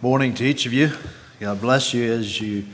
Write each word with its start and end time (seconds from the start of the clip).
morning 0.00 0.32
to 0.32 0.44
each 0.44 0.64
of 0.64 0.72
you. 0.72 0.92
God 1.40 1.60
bless 1.60 1.92
you 1.92 2.12
as 2.12 2.40
you 2.40 2.66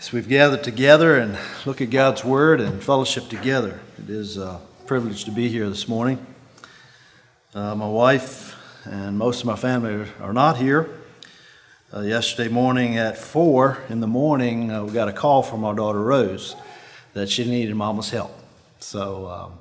as 0.00 0.10
we've 0.10 0.28
gathered 0.28 0.64
together 0.64 1.16
and 1.16 1.38
look 1.64 1.80
at 1.80 1.90
God's 1.90 2.24
Word 2.24 2.60
and 2.60 2.82
fellowship 2.82 3.28
together. 3.28 3.78
It 3.98 4.10
is 4.10 4.36
a 4.36 4.60
privilege 4.86 5.26
to 5.26 5.30
be 5.30 5.48
here 5.48 5.68
this 5.68 5.86
morning. 5.86 6.26
Uh, 7.54 7.76
my 7.76 7.86
wife 7.86 8.56
and 8.84 9.16
most 9.16 9.42
of 9.42 9.46
my 9.46 9.54
family 9.54 10.10
are 10.20 10.32
not 10.32 10.56
here. 10.56 10.90
Uh, 11.94 12.00
yesterday 12.00 12.48
morning 12.48 12.96
at 12.96 13.16
four 13.16 13.78
in 13.88 14.00
the 14.00 14.08
morning, 14.08 14.72
uh, 14.72 14.82
we 14.82 14.92
got 14.92 15.06
a 15.06 15.12
call 15.12 15.44
from 15.44 15.64
our 15.64 15.74
daughter 15.74 16.02
Rose 16.02 16.56
that 17.12 17.28
she 17.30 17.48
needed 17.48 17.76
Mama's 17.76 18.10
help. 18.10 18.36
So 18.80 19.28
um, 19.28 19.52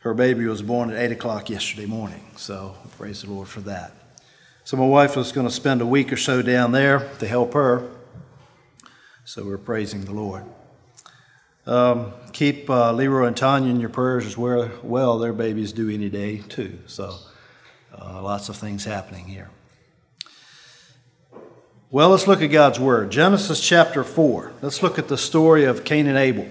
her 0.00 0.12
baby 0.12 0.44
was 0.44 0.60
born 0.60 0.90
at 0.90 0.98
eight 0.98 1.12
o'clock 1.12 1.48
yesterday 1.48 1.86
morning. 1.86 2.26
So 2.36 2.76
praise 2.98 3.22
the 3.22 3.30
Lord 3.30 3.48
for 3.48 3.62
that. 3.62 3.95
So 4.66 4.76
my 4.76 4.84
wife 4.84 5.14
was 5.14 5.30
going 5.30 5.46
to 5.46 5.52
spend 5.52 5.80
a 5.80 5.86
week 5.86 6.12
or 6.12 6.16
so 6.16 6.42
down 6.42 6.72
there 6.72 7.08
to 7.20 7.28
help 7.28 7.54
her. 7.54 7.88
So 9.24 9.44
we're 9.44 9.58
praising 9.58 10.04
the 10.04 10.12
Lord. 10.12 10.42
Um, 11.66 12.12
keep 12.32 12.68
uh, 12.68 12.92
Leroy 12.92 13.28
and 13.28 13.36
Tanya 13.36 13.70
in 13.70 13.78
your 13.78 13.90
prayers 13.90 14.26
as 14.26 14.36
well. 14.36 14.68
Well, 14.82 15.20
their 15.20 15.32
babies 15.32 15.72
do 15.72 15.88
any 15.88 16.08
day 16.08 16.38
too. 16.38 16.80
So 16.86 17.14
uh, 17.96 18.20
lots 18.20 18.48
of 18.48 18.56
things 18.56 18.84
happening 18.84 19.26
here. 19.26 19.50
Well, 21.92 22.08
let's 22.08 22.26
look 22.26 22.42
at 22.42 22.48
God's 22.48 22.80
Word. 22.80 23.12
Genesis 23.12 23.60
chapter 23.60 24.02
4. 24.02 24.52
Let's 24.62 24.82
look 24.82 24.98
at 24.98 25.06
the 25.06 25.16
story 25.16 25.62
of 25.62 25.84
Cain 25.84 26.08
and 26.08 26.18
Abel. 26.18 26.48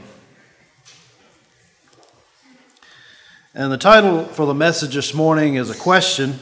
And 3.54 3.74
the 3.74 3.78
title 3.78 4.24
for 4.24 4.46
the 4.46 4.54
message 4.54 4.96
this 4.96 5.14
morning 5.14 5.56
is 5.56 5.70
a 5.70 5.76
question 5.76 6.40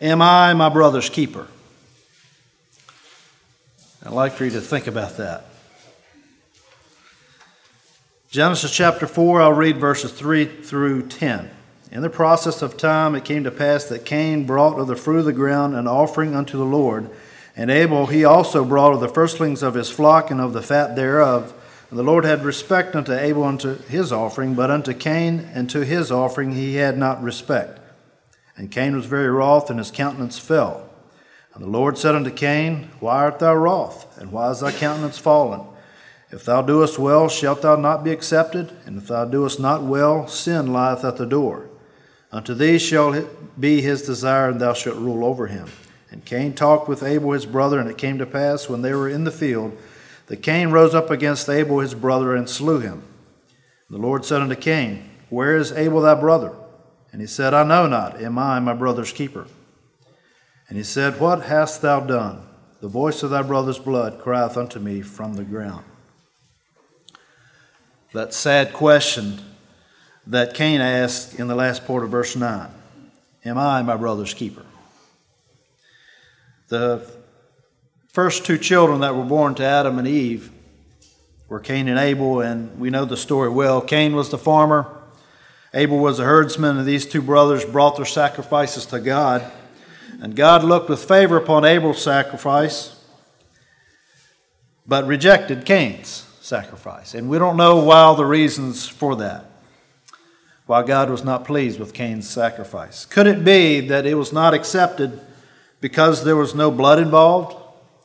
Am 0.00 0.22
I 0.22 0.54
my 0.54 0.70
brother's 0.70 1.10
keeper? 1.10 1.46
I'd 4.02 4.12
like 4.12 4.32
for 4.32 4.46
you 4.46 4.50
to 4.52 4.60
think 4.62 4.86
about 4.86 5.18
that. 5.18 5.44
Genesis 8.30 8.74
chapter 8.74 9.06
4, 9.06 9.42
I'll 9.42 9.52
read 9.52 9.76
verses 9.76 10.10
3 10.12 10.46
through 10.46 11.08
10. 11.08 11.50
In 11.92 12.00
the 12.00 12.08
process 12.08 12.62
of 12.62 12.78
time, 12.78 13.14
it 13.14 13.26
came 13.26 13.44
to 13.44 13.50
pass 13.50 13.84
that 13.86 14.06
Cain 14.06 14.46
brought 14.46 14.78
of 14.78 14.86
the 14.86 14.96
fruit 14.96 15.18
of 15.18 15.24
the 15.26 15.32
ground 15.34 15.74
an 15.74 15.86
offering 15.86 16.34
unto 16.34 16.56
the 16.56 16.64
Lord, 16.64 17.10
and 17.54 17.70
Abel 17.70 18.06
he 18.06 18.24
also 18.24 18.64
brought 18.64 18.94
of 18.94 19.00
the 19.00 19.08
firstlings 19.08 19.62
of 19.62 19.74
his 19.74 19.90
flock 19.90 20.30
and 20.30 20.40
of 20.40 20.54
the 20.54 20.62
fat 20.62 20.96
thereof. 20.96 21.52
And 21.90 21.98
the 21.98 22.04
Lord 22.04 22.24
had 22.24 22.42
respect 22.42 22.94
unto 22.94 23.12
Abel 23.12 23.44
unto 23.44 23.76
his 23.76 24.12
offering, 24.12 24.54
but 24.54 24.70
unto 24.70 24.94
Cain 24.94 25.50
and 25.52 25.68
to 25.68 25.84
his 25.84 26.10
offering 26.10 26.52
he 26.52 26.76
had 26.76 26.96
not 26.96 27.22
respect. 27.22 27.79
And 28.60 28.70
Cain 28.70 28.94
was 28.94 29.06
very 29.06 29.30
wroth, 29.30 29.70
and 29.70 29.78
his 29.78 29.90
countenance 29.90 30.38
fell. 30.38 30.86
And 31.54 31.64
the 31.64 31.68
Lord 31.68 31.96
said 31.96 32.14
unto 32.14 32.30
Cain, 32.30 32.90
Why 33.00 33.24
art 33.24 33.38
thou 33.38 33.54
wroth, 33.54 34.18
and 34.18 34.30
why 34.30 34.50
is 34.50 34.60
thy 34.60 34.70
countenance 34.70 35.16
fallen? 35.16 35.62
If 36.30 36.44
thou 36.44 36.60
doest 36.60 36.98
well, 36.98 37.30
shalt 37.30 37.62
thou 37.62 37.76
not 37.76 38.04
be 38.04 38.10
accepted? 38.10 38.70
And 38.84 38.98
if 38.98 39.08
thou 39.08 39.24
doest 39.24 39.60
not 39.60 39.84
well, 39.84 40.28
sin 40.28 40.74
lieth 40.74 41.06
at 41.06 41.16
the 41.16 41.24
door. 41.24 41.70
Unto 42.30 42.52
thee 42.52 42.78
shall 42.78 43.26
be 43.58 43.80
his 43.80 44.02
desire, 44.02 44.50
and 44.50 44.60
thou 44.60 44.74
shalt 44.74 44.98
rule 44.98 45.24
over 45.24 45.46
him. 45.46 45.68
And 46.10 46.26
Cain 46.26 46.52
talked 46.52 46.86
with 46.86 47.02
Abel 47.02 47.30
his 47.30 47.46
brother, 47.46 47.80
and 47.80 47.88
it 47.88 47.96
came 47.96 48.18
to 48.18 48.26
pass, 48.26 48.68
when 48.68 48.82
they 48.82 48.92
were 48.92 49.08
in 49.08 49.24
the 49.24 49.30
field, 49.30 49.74
that 50.26 50.42
Cain 50.42 50.68
rose 50.70 50.94
up 50.94 51.10
against 51.10 51.48
Abel 51.48 51.78
his 51.78 51.94
brother, 51.94 52.36
and 52.36 52.46
slew 52.46 52.80
him. 52.80 53.04
And 53.88 53.98
the 53.98 54.02
Lord 54.06 54.26
said 54.26 54.42
unto 54.42 54.54
Cain, 54.54 55.08
Where 55.30 55.56
is 55.56 55.72
Abel 55.72 56.02
thy 56.02 56.14
brother? 56.14 56.52
And 57.12 57.20
he 57.20 57.26
said, 57.26 57.54
I 57.54 57.64
know 57.64 57.86
not. 57.86 58.20
Am 58.20 58.38
I 58.38 58.60
my 58.60 58.74
brother's 58.74 59.12
keeper? 59.12 59.46
And 60.68 60.76
he 60.78 60.84
said, 60.84 61.18
What 61.18 61.42
hast 61.42 61.82
thou 61.82 62.00
done? 62.00 62.46
The 62.80 62.88
voice 62.88 63.22
of 63.22 63.30
thy 63.30 63.42
brother's 63.42 63.78
blood 63.78 64.20
crieth 64.20 64.56
unto 64.56 64.78
me 64.78 65.02
from 65.02 65.34
the 65.34 65.44
ground. 65.44 65.84
That 68.12 68.32
sad 68.32 68.72
question 68.72 69.40
that 70.26 70.54
Cain 70.54 70.80
asked 70.80 71.38
in 71.38 71.48
the 71.48 71.54
last 71.54 71.86
part 71.86 72.04
of 72.04 72.10
verse 72.10 72.36
9 72.36 72.68
Am 73.44 73.58
I 73.58 73.82
my 73.82 73.96
brother's 73.96 74.34
keeper? 74.34 74.64
The 76.68 77.10
first 78.12 78.44
two 78.44 78.58
children 78.58 79.00
that 79.00 79.16
were 79.16 79.24
born 79.24 79.54
to 79.56 79.64
Adam 79.64 79.98
and 79.98 80.06
Eve 80.06 80.50
were 81.48 81.60
Cain 81.60 81.88
and 81.88 81.98
Abel, 81.98 82.40
and 82.40 82.78
we 82.78 82.90
know 82.90 83.04
the 83.04 83.16
story 83.16 83.48
well. 83.48 83.80
Cain 83.80 84.14
was 84.14 84.30
the 84.30 84.38
farmer. 84.38 84.99
Abel 85.72 85.98
was 85.98 86.18
a 86.18 86.24
herdsman, 86.24 86.78
and 86.78 86.86
these 86.86 87.06
two 87.06 87.22
brothers 87.22 87.64
brought 87.64 87.96
their 87.96 88.04
sacrifices 88.04 88.86
to 88.86 88.98
God. 88.98 89.50
And 90.20 90.34
God 90.34 90.64
looked 90.64 90.88
with 90.88 91.04
favor 91.04 91.36
upon 91.36 91.64
Abel's 91.64 92.02
sacrifice, 92.02 92.96
but 94.86 95.06
rejected 95.06 95.64
Cain's 95.64 96.26
sacrifice. 96.40 97.14
And 97.14 97.30
we 97.30 97.38
don't 97.38 97.56
know 97.56 97.76
why 97.76 98.12
the 98.16 98.26
reasons 98.26 98.88
for 98.88 99.14
that, 99.16 99.46
why 100.66 100.82
God 100.82 101.08
was 101.08 101.24
not 101.24 101.44
pleased 101.44 101.78
with 101.78 101.94
Cain's 101.94 102.28
sacrifice. 102.28 103.06
Could 103.06 103.28
it 103.28 103.44
be 103.44 103.80
that 103.80 104.04
it 104.04 104.14
was 104.14 104.32
not 104.32 104.52
accepted 104.52 105.20
because 105.80 106.24
there 106.24 106.36
was 106.36 106.54
no 106.54 106.72
blood 106.72 106.98
involved? 106.98 107.56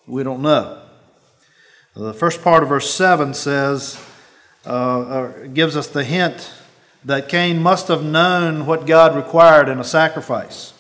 We 0.06 0.22
don't 0.24 0.44
know. 0.44 0.82
The 1.96 2.14
first 2.14 2.44
part 2.44 2.62
of 2.62 2.70
verse 2.70 2.94
7 2.94 3.34
says, 3.34 4.00
uh, 4.66 5.48
gives 5.54 5.76
us 5.76 5.88
the 5.88 6.04
hint 6.04 6.52
that 7.06 7.30
Cain 7.30 7.62
must 7.62 7.88
have 7.88 8.04
known 8.04 8.66
what 8.66 8.88
God 8.88 9.16
required 9.16 9.70
in 9.70 9.80
a 9.80 9.84
sacrifice. 9.84 10.74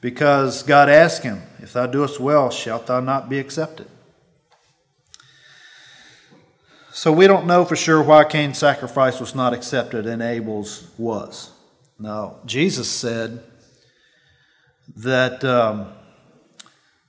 Because 0.00 0.62
God 0.62 0.88
asked 0.88 1.22
him, 1.22 1.42
If 1.60 1.74
thou 1.74 1.86
doest 1.86 2.18
well, 2.18 2.50
shalt 2.50 2.86
thou 2.86 3.00
not 3.00 3.28
be 3.28 3.38
accepted? 3.38 3.86
So 6.90 7.12
we 7.12 7.26
don't 7.26 7.46
know 7.46 7.64
for 7.64 7.76
sure 7.76 8.02
why 8.02 8.24
Cain's 8.24 8.58
sacrifice 8.58 9.20
was 9.20 9.34
not 9.34 9.52
accepted 9.52 10.06
and 10.06 10.22
Abel's 10.22 10.88
was. 10.96 11.50
Now, 11.98 12.36
Jesus 12.46 12.88
said 12.90 13.42
that 14.96 15.44
um, 15.44 15.92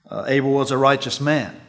uh, 0.10 0.26
Abel 0.28 0.52
was 0.52 0.72
a 0.72 0.78
righteous 0.78 1.22
man. 1.22 1.60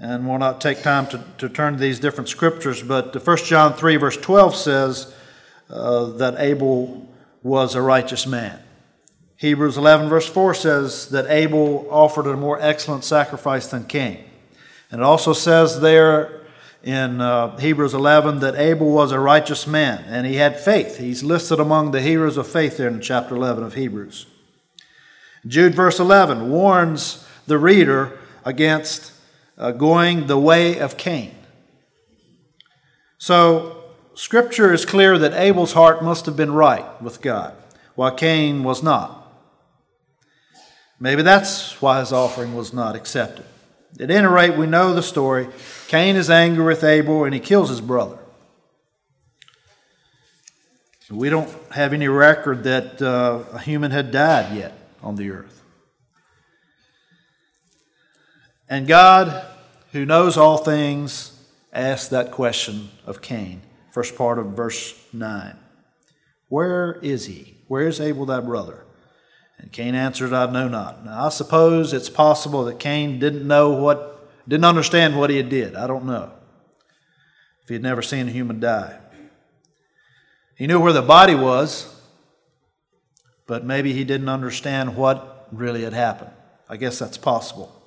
And 0.00 0.28
we'll 0.28 0.38
not 0.38 0.60
take 0.60 0.82
time 0.82 1.08
to, 1.08 1.24
to 1.38 1.48
turn 1.48 1.74
to 1.74 1.78
these 1.78 1.98
different 1.98 2.28
scriptures, 2.28 2.82
but 2.82 3.14
1 3.26 3.36
John 3.38 3.74
3, 3.74 3.96
verse 3.96 4.16
12 4.16 4.54
says 4.54 5.14
uh, 5.68 6.06
that 6.18 6.36
Abel 6.38 7.08
was 7.42 7.74
a 7.74 7.82
righteous 7.82 8.26
man. 8.26 8.60
Hebrews 9.36 9.76
11, 9.76 10.08
verse 10.08 10.28
4 10.28 10.54
says 10.54 11.08
that 11.10 11.26
Abel 11.28 11.86
offered 11.90 12.26
a 12.26 12.36
more 12.36 12.60
excellent 12.60 13.04
sacrifice 13.04 13.66
than 13.68 13.84
Cain. 13.86 14.24
And 14.90 15.00
it 15.00 15.04
also 15.04 15.32
says 15.32 15.80
there 15.80 16.42
in 16.82 17.20
uh, 17.20 17.56
Hebrews 17.58 17.94
11 17.94 18.38
that 18.40 18.54
Abel 18.56 18.90
was 18.90 19.12
a 19.12 19.20
righteous 19.20 19.66
man 19.66 20.04
and 20.06 20.26
he 20.26 20.36
had 20.36 20.58
faith. 20.58 20.98
He's 20.98 21.22
listed 21.22 21.60
among 21.60 21.90
the 21.90 22.00
heroes 22.00 22.36
of 22.36 22.46
faith 22.46 22.76
there 22.76 22.88
in 22.88 23.00
chapter 23.00 23.34
11 23.34 23.64
of 23.64 23.74
Hebrews. 23.74 24.26
Jude, 25.46 25.74
verse 25.74 26.00
11, 26.00 26.50
warns 26.50 27.26
the 27.46 27.58
reader 27.58 28.18
against 28.44 29.12
uh, 29.58 29.72
going 29.72 30.26
the 30.26 30.38
way 30.38 30.78
of 30.78 30.96
Cain. 30.96 31.34
So, 33.18 33.84
Scripture 34.14 34.72
is 34.72 34.84
clear 34.84 35.18
that 35.18 35.34
Abel's 35.34 35.72
heart 35.72 36.02
must 36.02 36.26
have 36.26 36.36
been 36.36 36.52
right 36.52 37.00
with 37.02 37.20
God, 37.20 37.54
while 37.94 38.14
Cain 38.14 38.64
was 38.64 38.82
not. 38.82 39.18
Maybe 41.00 41.22
that's 41.22 41.80
why 41.80 42.00
his 42.00 42.12
offering 42.12 42.54
was 42.54 42.72
not 42.72 42.96
accepted. 42.96 43.44
At 44.00 44.10
any 44.10 44.26
rate, 44.26 44.56
we 44.56 44.66
know 44.66 44.92
the 44.92 45.02
story. 45.02 45.48
Cain 45.88 46.16
is 46.16 46.30
angry 46.30 46.64
with 46.64 46.84
Abel 46.84 47.24
and 47.24 47.34
he 47.34 47.40
kills 47.40 47.68
his 47.68 47.80
brother. 47.80 48.18
We 51.10 51.30
don't 51.30 51.48
have 51.72 51.92
any 51.92 52.06
record 52.06 52.64
that 52.64 53.00
uh, 53.00 53.44
a 53.52 53.58
human 53.58 53.92
had 53.92 54.10
died 54.10 54.56
yet 54.56 54.74
on 55.02 55.16
the 55.16 55.30
earth. 55.30 55.62
And 58.68 58.86
God, 58.86 59.46
who 59.92 60.04
knows 60.04 60.36
all 60.36 60.58
things, 60.58 61.32
asked 61.72 62.10
that 62.10 62.30
question 62.30 62.90
of 63.06 63.22
Cain, 63.22 63.62
first 63.90 64.16
part 64.16 64.38
of 64.38 64.48
verse 64.48 64.94
9. 65.12 65.56
Where 66.48 66.98
is 67.02 67.26
he? 67.26 67.56
Where 67.68 67.86
is 67.86 68.00
Abel 68.00 68.26
thy 68.26 68.40
brother? 68.40 68.84
And 69.58 69.72
Cain 69.72 69.94
answered, 69.94 70.32
I 70.32 70.50
know 70.50 70.68
not. 70.68 71.04
Now, 71.04 71.26
I 71.26 71.28
suppose 71.30 71.92
it's 71.92 72.08
possible 72.08 72.64
that 72.64 72.78
Cain 72.78 73.18
didn't 73.18 73.46
know 73.46 73.70
what, 73.70 74.30
didn't 74.48 74.64
understand 74.64 75.18
what 75.18 75.30
he 75.30 75.36
had 75.36 75.48
did. 75.48 75.74
I 75.74 75.86
don't 75.86 76.06
know. 76.06 76.32
If 77.62 77.68
he 77.68 77.74
had 77.74 77.82
never 77.82 78.02
seen 78.02 78.28
a 78.28 78.30
human 78.30 78.60
die. 78.60 78.98
He 80.56 80.66
knew 80.66 80.80
where 80.80 80.92
the 80.92 81.02
body 81.02 81.34
was, 81.34 81.94
but 83.46 83.64
maybe 83.64 83.92
he 83.92 84.04
didn't 84.04 84.28
understand 84.28 84.96
what 84.96 85.48
really 85.52 85.82
had 85.84 85.92
happened. 85.92 86.32
I 86.68 86.76
guess 86.76 86.98
that's 86.98 87.18
possible. 87.18 87.77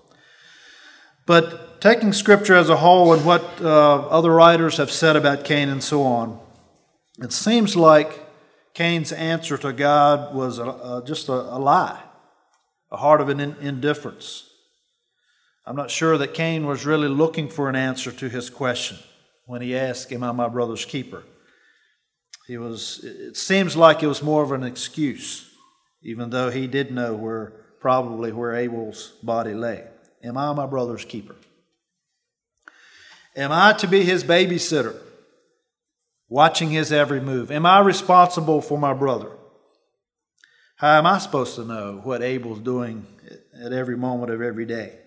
But 1.32 1.80
taking 1.80 2.12
Scripture 2.12 2.56
as 2.56 2.68
a 2.68 2.76
whole 2.76 3.14
and 3.14 3.24
what 3.24 3.62
uh, 3.62 4.06
other 4.10 4.32
writers 4.32 4.76
have 4.76 4.92
said 4.92 5.16
about 5.16 5.46
Cain 5.46 5.70
and 5.70 5.82
so 5.82 6.04
on, 6.04 6.38
it 7.20 7.32
seems 7.32 7.78
like 7.78 8.20
Cain's 8.74 9.14
answer 9.14 9.58
to 9.60 9.72
God 9.72 10.36
was 10.36 10.60
a, 10.60 10.66
a, 10.66 11.04
just 11.08 11.30
a, 11.30 11.32
a 11.32 11.58
lie. 11.58 12.04
a 12.92 12.98
heart 12.98 13.22
of 13.22 13.30
an 13.30 13.40
indifference. 13.40 14.50
I'm 15.66 15.78
not 15.78 15.90
sure 15.90 16.18
that 16.18 16.34
Cain 16.34 16.66
was 16.66 16.86
really 16.86 17.08
looking 17.08 17.48
for 17.48 17.70
an 17.70 17.78
answer 17.78 18.12
to 18.12 18.28
his 18.28 18.50
question 18.50 18.98
when 19.46 19.62
he 19.62 19.74
asked, 19.74 20.12
Am 20.12 20.24
I 20.24 20.34
my 20.34 20.50
brother's 20.50 20.84
keeper? 20.84 21.24
He 22.46 22.58
was, 22.58 23.06
it 23.06 23.38
seems 23.38 23.78
like 23.78 24.04
it 24.04 24.08
was 24.08 24.22
more 24.22 24.44
of 24.44 24.52
an 24.52 24.64
excuse, 24.64 25.50
even 26.04 26.30
though 26.30 26.50
he 26.50 26.68
did 26.68 26.92
know 26.92 27.16
where, 27.16 27.54
probably 27.80 28.34
where 28.34 28.54
Abel's 28.54 29.14
body 29.24 29.54
lay. 29.54 29.91
Am 30.24 30.38
I 30.38 30.54
my 30.54 30.66
brother's 30.66 31.06
keeper? 31.06 31.36
Am 33.36 33.52
I 33.52 33.74
to 33.74 33.88
be 33.88 34.04
his 34.04 34.24
babysitter, 34.24 34.96
watching 36.30 36.70
his 36.70 36.92
every 36.92 37.22
move? 37.22 37.52
Am 37.52 37.66
I 37.66 37.80
responsible 37.80 38.62
for 38.62 38.78
my 38.78 38.94
brother? 38.94 39.30
How 40.78 40.98
am 40.98 41.06
I 41.06 41.18
supposed 41.20 41.56
to 41.56 41.64
know 41.64 42.02
what 42.04 42.22
Abel's 42.22 42.60
doing 42.60 43.06
at 43.60 43.72
every 43.72 43.96
moment 43.96 44.32
of 44.32 44.42
every 44.42 44.66
day? 44.66 44.98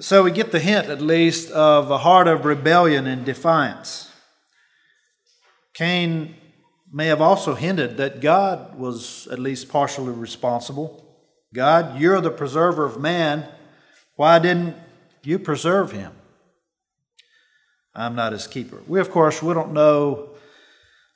So 0.00 0.24
we 0.24 0.30
get 0.30 0.52
the 0.52 0.58
hint, 0.58 0.88
at 0.88 1.00
least, 1.00 1.50
of 1.52 1.90
a 1.90 1.98
heart 1.98 2.26
of 2.26 2.44
rebellion 2.44 3.06
and 3.06 3.24
defiance. 3.24 4.10
Cain 5.74 6.34
may 6.90 7.06
have 7.06 7.20
also 7.20 7.54
hinted 7.54 7.98
that 7.98 8.20
God 8.20 8.78
was 8.78 9.28
at 9.30 9.38
least 9.38 9.68
partially 9.68 10.12
responsible. 10.12 11.01
God, 11.54 12.00
you're 12.00 12.20
the 12.20 12.30
preserver 12.30 12.84
of 12.84 13.00
man. 13.00 13.46
Why 14.16 14.38
didn't 14.38 14.76
you 15.22 15.38
preserve 15.38 15.92
him? 15.92 16.12
I'm 17.94 18.14
not 18.14 18.32
his 18.32 18.46
keeper. 18.46 18.78
We, 18.86 19.00
of 19.00 19.10
course, 19.10 19.42
we 19.42 19.52
don't 19.52 19.72
know 19.72 20.30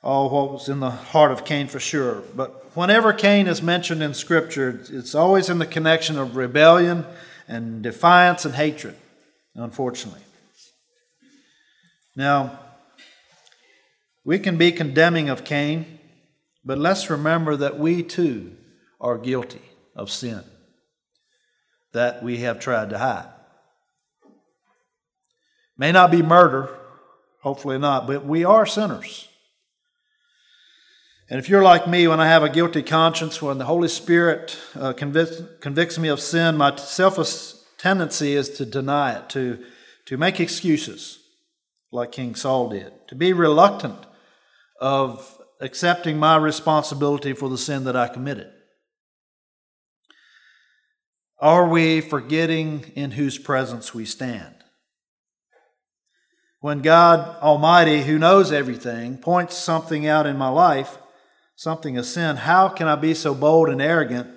all 0.03 0.29
what 0.29 0.51
was 0.51 0.69
in 0.69 0.79
the 0.79 0.91
heart 0.91 1.31
of 1.31 1.43
Cain 1.43 1.67
for 1.67 1.79
sure. 1.79 2.21
But 2.35 2.75
whenever 2.75 3.13
Cain 3.13 3.47
is 3.47 3.63
mentioned 3.63 4.03
in 4.03 4.13
Scripture, 4.13 4.81
it's 4.89 5.15
always 5.15 5.49
in 5.49 5.57
the 5.57 5.65
connection 5.65 6.19
of 6.19 6.35
rebellion 6.35 7.05
and 7.47 7.81
defiance 7.81 8.45
and 8.45 8.53
hatred, 8.53 8.95
unfortunately. 9.55 10.21
Now, 12.15 12.59
we 14.23 14.37
can 14.37 14.57
be 14.57 14.71
condemning 14.71 15.29
of 15.29 15.43
Cain, 15.43 15.99
but 16.63 16.77
let's 16.77 17.09
remember 17.09 17.55
that 17.55 17.79
we 17.79 18.03
too 18.03 18.55
are 19.01 19.17
guilty 19.17 19.61
of 19.97 20.09
sin 20.09 20.43
that 21.93 22.23
we 22.23 22.37
have 22.37 22.59
tried 22.59 22.91
to 22.91 22.97
hide. 22.97 23.29
May 25.77 25.91
not 25.91 26.11
be 26.11 26.21
murder, 26.21 26.69
hopefully 27.41 27.77
not, 27.77 28.07
but 28.07 28.25
we 28.25 28.45
are 28.45 28.65
sinners. 28.65 29.27
And 31.29 31.39
if 31.39 31.49
you're 31.49 31.63
like 31.63 31.87
me, 31.87 32.07
when 32.07 32.21
I 32.21 32.27
have 32.27 32.43
a 32.43 32.49
guilty 32.49 32.81
conscience, 32.81 33.41
when 33.41 33.57
the 33.57 33.65
Holy 33.65 33.89
Spirit 33.89 34.57
uh, 34.75 34.93
convicts, 34.93 35.41
convicts 35.59 35.99
me 35.99 36.07
of 36.07 36.21
sin, 36.21 36.55
my 36.55 36.75
selfish 36.77 37.53
tendency 37.77 38.33
is 38.33 38.49
to 38.51 38.65
deny 38.65 39.17
it, 39.17 39.29
to, 39.29 39.63
to 40.05 40.17
make 40.17 40.39
excuses, 40.39 41.19
like 41.91 42.13
King 42.13 42.33
Saul 42.33 42.69
did, 42.69 42.93
to 43.09 43.15
be 43.15 43.33
reluctant 43.33 43.99
of 44.79 45.37
accepting 45.59 46.17
my 46.17 46.37
responsibility 46.37 47.33
for 47.33 47.49
the 47.49 47.57
sin 47.57 47.83
that 47.83 47.95
I 47.95 48.07
committed. 48.07 48.51
Are 51.39 51.67
we 51.67 52.01
forgetting 52.01 52.91
in 52.95 53.11
whose 53.11 53.37
presence 53.37 53.93
we 53.93 54.05
stand? 54.05 54.55
When 56.61 56.81
God 56.81 57.37
Almighty, 57.41 58.01
who 58.01 58.17
knows 58.17 58.51
everything, 58.51 59.17
points 59.17 59.55
something 59.55 60.07
out 60.07 60.25
in 60.25 60.37
my 60.37 60.49
life, 60.49 60.97
something 61.55 61.95
a 61.97 62.03
sin, 62.03 62.37
how 62.37 62.69
can 62.69 62.87
I 62.87 62.95
be 62.95 63.13
so 63.13 63.35
bold 63.35 63.69
and 63.69 63.79
arrogant 63.81 64.27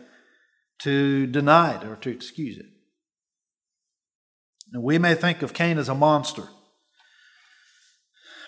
to 0.81 1.27
deny 1.27 1.77
it 1.77 1.85
or 1.85 1.97
to 1.97 2.11
excuse 2.11 2.59
it? 2.59 2.67
We 4.79 4.99
may 4.99 5.15
think 5.15 5.41
of 5.41 5.55
Cain 5.55 5.79
as 5.79 5.89
a 5.89 5.95
monster, 5.95 6.45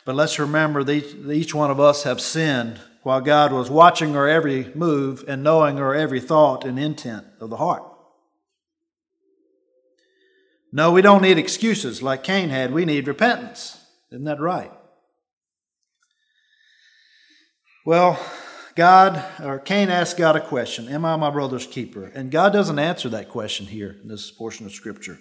but 0.05 0.15
let's 0.15 0.39
remember 0.39 0.85
that 0.85 1.31
each 1.33 1.55
one 1.55 1.71
of 1.71 1.81
us 1.81 2.03
have 2.03 2.21
sinned 2.21 2.81
while 3.03 3.21
God 3.23 3.53
was 3.53 3.71
watching 3.71 4.15
our 4.15 4.29
every 4.29 4.71
move 4.75 5.25
and 5.27 5.43
knowing 5.43 5.79
our 5.79 5.95
every 5.95 6.21
thought 6.21 6.65
and 6.65 6.79
intent 6.79 7.27
of 7.41 7.49
the 7.51 7.57
heart. 7.57 7.92
No, 10.73 10.91
we 10.91 11.03
don't 11.03 11.23
need 11.23 11.39
excuses 11.39 12.03
like 12.03 12.25
Cain 12.25 12.49
had. 12.49 12.73
We 12.73 12.87
need 12.87 13.07
repentance. 13.07 13.79
Isn't 14.11 14.25
that 14.25 14.41
right? 14.41 14.73
Well, 17.85 18.19
God, 18.75 19.23
or 19.43 19.59
Cain 19.59 19.91
asked 19.91 20.17
God 20.17 20.35
a 20.35 20.41
question 20.41 20.89
Am 20.89 21.05
I 21.05 21.17
my 21.17 21.31
brother's 21.31 21.67
keeper? 21.67 22.07
And 22.15 22.31
God 22.31 22.53
doesn't 22.53 22.79
answer 22.79 23.11
that 23.11 23.29
question 23.29 23.67
here 23.67 23.97
in 24.03 24.09
this 24.09 24.31
portion 24.31 24.65
of 24.65 24.73
Scripture 24.73 25.19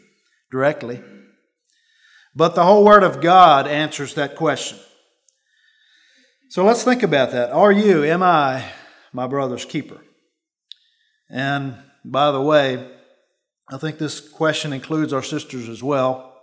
directly. 0.51 1.01
But 2.33 2.55
the 2.55 2.63
whole 2.63 2.85
Word 2.85 3.03
of 3.03 3.19
God 3.19 3.67
answers 3.67 4.13
that 4.13 4.37
question. 4.37 4.79
So 6.49 6.63
let's 6.63 6.83
think 6.83 7.03
about 7.03 7.31
that. 7.31 7.51
Are 7.51 7.71
you, 7.71 8.03
am 8.05 8.23
I, 8.23 8.65
my 9.11 9.27
brother's 9.27 9.65
keeper? 9.65 9.99
And 11.29 11.75
by 12.05 12.31
the 12.31 12.41
way, 12.41 12.89
I 13.71 13.77
think 13.77 13.97
this 13.97 14.19
question 14.19 14.73
includes 14.73 15.13
our 15.13 15.23
sisters 15.23 15.69
as 15.69 15.81
well. 15.81 16.35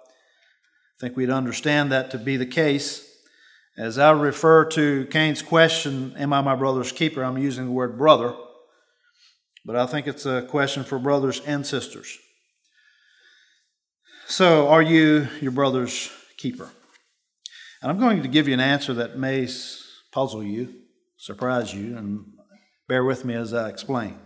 I 0.96 1.00
think 1.00 1.14
we'd 1.14 1.28
understand 1.28 1.92
that 1.92 2.10
to 2.12 2.18
be 2.18 2.38
the 2.38 2.46
case. 2.46 3.04
As 3.76 3.98
I 3.98 4.12
refer 4.12 4.64
to 4.70 5.06
Cain's 5.10 5.42
question, 5.42 6.14
Am 6.16 6.32
I 6.32 6.40
my 6.40 6.56
brother's 6.56 6.90
keeper? 6.90 7.22
I'm 7.22 7.36
using 7.36 7.66
the 7.66 7.70
word 7.70 7.98
brother, 7.98 8.34
but 9.64 9.76
I 9.76 9.84
think 9.84 10.06
it's 10.06 10.24
a 10.24 10.42
question 10.48 10.84
for 10.84 10.98
brothers 10.98 11.40
and 11.40 11.66
sisters. 11.66 12.16
So, 14.26 14.68
are 14.68 14.82
you 14.82 15.28
your 15.42 15.52
brother's 15.52 16.10
keeper? 16.38 16.70
And 17.82 17.90
I'm 17.90 18.00
going 18.00 18.22
to 18.22 18.28
give 18.28 18.48
you 18.48 18.54
an 18.54 18.60
answer 18.60 18.94
that 18.94 19.18
may 19.18 19.46
puzzle 20.12 20.42
you, 20.42 20.74
surprise 21.18 21.74
you, 21.74 21.96
and 21.96 22.24
bear 22.88 23.04
with 23.04 23.24
me 23.26 23.34
as 23.34 23.52
I 23.52 23.68
explain 23.68 24.18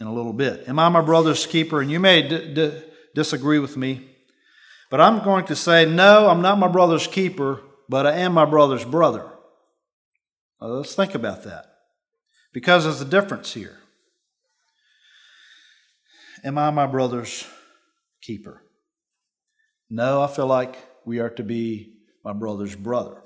in 0.00 0.06
a 0.06 0.12
little 0.12 0.32
bit. 0.32 0.68
Am 0.68 0.78
I 0.78 0.88
my 0.88 1.02
brother's 1.02 1.46
keeper? 1.46 1.80
And 1.80 1.90
you 1.90 2.00
may 2.00 2.26
d- 2.26 2.54
d- 2.54 2.82
disagree 3.14 3.58
with 3.58 3.76
me, 3.76 4.08
but 4.90 5.00
I'm 5.00 5.22
going 5.22 5.44
to 5.46 5.56
say, 5.56 5.84
no, 5.84 6.28
I'm 6.28 6.42
not 6.42 6.58
my 6.58 6.68
brother's 6.68 7.06
keeper 7.06 7.60
but 7.90 8.06
I 8.06 8.12
am 8.18 8.34
my 8.34 8.44
brother's 8.44 8.84
brother. 8.84 9.28
Let's 10.60 10.94
think 10.94 11.16
about 11.16 11.42
that. 11.42 11.66
Because 12.52 12.84
there's 12.84 13.00
a 13.00 13.04
difference 13.04 13.52
here. 13.52 13.78
Am 16.44 16.56
I 16.56 16.70
my 16.70 16.86
brother's 16.86 17.44
keeper? 18.22 18.62
No, 19.90 20.22
I 20.22 20.28
feel 20.28 20.46
like 20.46 20.76
we 21.04 21.18
are 21.18 21.30
to 21.30 21.42
be 21.42 21.94
my 22.24 22.32
brother's 22.32 22.76
brother 22.76 23.22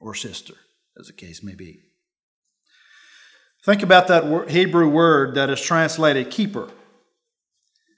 or 0.00 0.14
sister, 0.14 0.54
as 0.98 1.08
the 1.08 1.12
case 1.12 1.42
may 1.42 1.54
be. 1.54 1.82
Think 3.68 3.82
about 3.82 4.08
that 4.08 4.48
Hebrew 4.48 4.88
word 4.88 5.34
that 5.34 5.50
is 5.50 5.60
translated 5.60 6.30
keeper. 6.30 6.70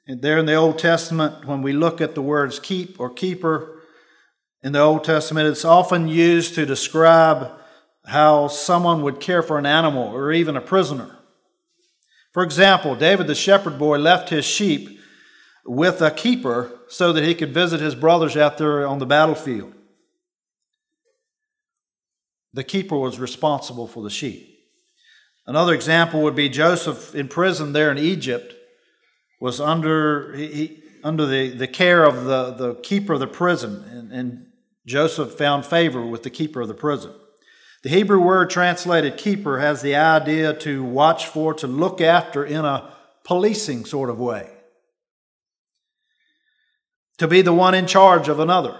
And 0.04 0.20
there 0.20 0.36
in 0.36 0.46
the 0.46 0.56
Old 0.56 0.80
Testament, 0.80 1.44
when 1.44 1.62
we 1.62 1.72
look 1.72 2.00
at 2.00 2.16
the 2.16 2.22
words 2.22 2.58
keep 2.58 2.98
or 2.98 3.08
keeper, 3.08 3.80
in 4.64 4.72
the 4.72 4.80
Old 4.80 5.04
Testament, 5.04 5.46
it's 5.46 5.64
often 5.64 6.08
used 6.08 6.56
to 6.56 6.66
describe 6.66 7.52
how 8.04 8.48
someone 8.48 9.02
would 9.02 9.20
care 9.20 9.44
for 9.44 9.58
an 9.58 9.64
animal 9.64 10.08
or 10.12 10.32
even 10.32 10.56
a 10.56 10.60
prisoner. 10.60 11.16
For 12.32 12.42
example, 12.42 12.96
David 12.96 13.28
the 13.28 13.36
shepherd 13.36 13.78
boy 13.78 13.98
left 13.98 14.30
his 14.30 14.44
sheep 14.44 14.98
with 15.64 16.02
a 16.02 16.10
keeper 16.10 16.80
so 16.88 17.12
that 17.12 17.22
he 17.22 17.36
could 17.36 17.54
visit 17.54 17.78
his 17.78 17.94
brothers 17.94 18.36
out 18.36 18.58
there 18.58 18.84
on 18.84 18.98
the 18.98 19.06
battlefield. 19.06 19.72
The 22.54 22.64
keeper 22.64 22.96
was 22.96 23.20
responsible 23.20 23.86
for 23.86 24.02
the 24.02 24.10
sheep. 24.10 24.49
Another 25.46 25.74
example 25.74 26.22
would 26.22 26.36
be 26.36 26.48
Joseph 26.48 27.14
in 27.14 27.28
prison 27.28 27.72
there 27.72 27.90
in 27.90 27.98
Egypt 27.98 28.54
was 29.40 29.60
under, 29.60 30.34
he, 30.34 30.82
under 31.02 31.26
the, 31.26 31.48
the 31.48 31.66
care 31.66 32.04
of 32.04 32.24
the, 32.24 32.52
the 32.52 32.74
keeper 32.82 33.14
of 33.14 33.20
the 33.20 33.26
prison. 33.26 33.82
And, 33.84 34.12
and 34.12 34.46
Joseph 34.86 35.32
found 35.32 35.64
favor 35.64 36.04
with 36.04 36.22
the 36.22 36.30
keeper 36.30 36.60
of 36.60 36.68
the 36.68 36.74
prison. 36.74 37.12
The 37.82 37.88
Hebrew 37.88 38.20
word 38.20 38.50
translated 38.50 39.16
keeper 39.16 39.58
has 39.58 39.80
the 39.80 39.96
idea 39.96 40.52
to 40.60 40.84
watch 40.84 41.26
for, 41.26 41.54
to 41.54 41.66
look 41.66 42.00
after 42.00 42.44
in 42.44 42.64
a 42.64 42.92
policing 43.24 43.86
sort 43.86 44.10
of 44.10 44.20
way, 44.20 44.50
to 47.16 47.26
be 47.26 47.40
the 47.40 47.54
one 47.54 47.74
in 47.74 47.86
charge 47.86 48.28
of 48.28 48.38
another. 48.38 48.78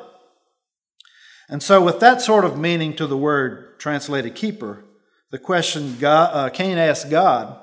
And 1.48 1.62
so, 1.62 1.82
with 1.82 1.98
that 2.00 2.20
sort 2.20 2.44
of 2.44 2.58
meaning 2.58 2.94
to 2.96 3.06
the 3.06 3.16
word 3.16 3.80
translated 3.80 4.34
keeper, 4.34 4.84
the 5.30 5.38
question 5.38 5.96
God, 5.98 6.30
uh, 6.34 6.50
Cain 6.50 6.78
asked 6.78 7.10
God 7.10 7.58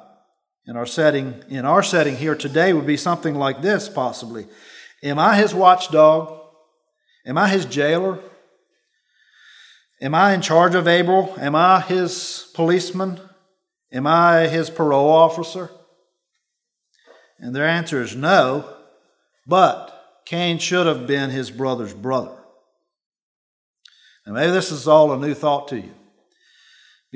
in 0.65 0.75
our 0.75 0.85
setting 0.85 1.43
in 1.49 1.65
our 1.65 1.83
setting 1.83 2.15
here 2.15 2.35
today 2.35 2.73
would 2.73 2.87
be 2.87 2.97
something 2.97 3.35
like 3.35 3.61
this, 3.61 3.89
possibly: 3.89 4.47
Am 5.03 5.19
I 5.19 5.35
his 5.35 5.53
watchdog? 5.53 6.33
Am 7.25 7.37
I 7.37 7.49
his 7.49 7.65
jailer? 7.65 8.19
Am 10.01 10.15
I 10.15 10.33
in 10.33 10.41
charge 10.41 10.75
of 10.75 10.87
Abel? 10.87 11.33
Am 11.39 11.55
I 11.55 11.81
his 11.81 12.49
policeman? 12.53 13.19
Am 13.91 14.05
I 14.07 14.47
his 14.47 14.69
parole 14.69 15.09
officer? 15.09 15.71
And 17.39 17.55
their 17.55 17.67
answer 17.67 18.01
is 18.01 18.15
no, 18.15 18.73
but 19.45 20.21
Cain 20.25 20.59
should 20.59 20.87
have 20.87 21.07
been 21.07 21.29
his 21.29 21.51
brother's 21.51 21.93
brother. 21.93 22.35
And 24.25 24.35
maybe 24.35 24.51
this 24.51 24.71
is 24.71 24.87
all 24.87 25.11
a 25.11 25.17
new 25.17 25.33
thought 25.33 25.67
to 25.69 25.77
you 25.77 25.96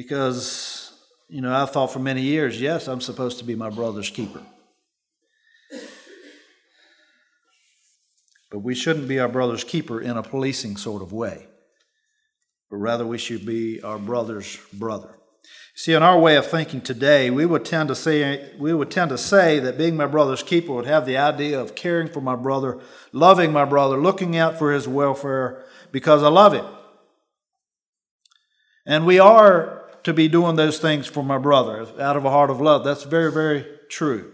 because, 0.02 0.92
you 1.30 1.42
know, 1.42 1.54
I've 1.54 1.70
thought 1.70 1.94
for 1.94 2.00
many 2.00 2.24
years, 2.24 2.60
yes, 2.60 2.88
I'm 2.88 3.02
supposed 3.02 3.38
to 3.38 3.44
be 3.44 3.54
my 3.54 3.70
brother's 3.70 4.10
keeper. 4.10 4.42
But 8.50 8.60
we 8.60 8.74
shouldn't 8.74 9.08
be 9.08 9.20
our 9.20 9.28
brother's 9.28 9.64
keeper 9.64 10.02
in 10.02 10.18
a 10.18 10.24
policing 10.24 10.78
sort 10.78 11.04
of 11.04 11.14
way, 11.14 11.46
but 12.72 12.78
rather 12.78 13.06
we 13.06 13.20
should 13.20 13.46
be 13.46 13.80
our 13.84 14.00
brother's 14.00 14.58
brother. 14.74 15.14
See, 15.76 15.94
in 15.94 16.02
our 16.02 16.20
way 16.20 16.36
of 16.36 16.48
thinking 16.48 16.82
today, 16.82 17.30
we 17.30 17.46
would 17.46 17.64
tend 17.64 17.90
to 17.90 17.96
say 17.96 18.52
we 18.58 18.74
would 18.74 18.90
tend 18.90 19.10
to 19.12 19.20
say 19.20 19.60
that 19.60 19.78
being 19.78 19.96
my 19.96 20.08
brother's 20.08 20.42
keeper 20.42 20.74
would 20.74 20.88
have 20.88 21.06
the 21.06 21.18
idea 21.18 21.62
of 21.62 21.76
caring 21.76 22.08
for 22.08 22.22
my 22.22 22.36
brother, 22.36 22.80
loving 23.14 23.52
my 23.52 23.66
brother, 23.66 23.98
looking 23.98 24.36
out 24.36 24.58
for 24.58 24.72
his 24.74 24.88
welfare 24.88 25.64
because 25.92 26.24
I 26.24 26.30
love 26.30 26.54
him. 26.54 26.66
And 28.86 29.06
we 29.06 29.20
are 29.20 29.81
to 30.04 30.14
be 30.14 30.28
doing 30.28 30.56
those 30.56 30.80
things 30.80 31.08
for 31.08 31.24
my 31.24 31.38
brother 31.38 31.88
out 32.00 32.18
of 32.18 32.26
a 32.26 32.30
heart 32.30 32.50
of 32.50 32.60
love. 32.60 32.84
That's 32.84 33.04
very, 33.04 33.32
very 33.32 33.66
true. 33.90 34.32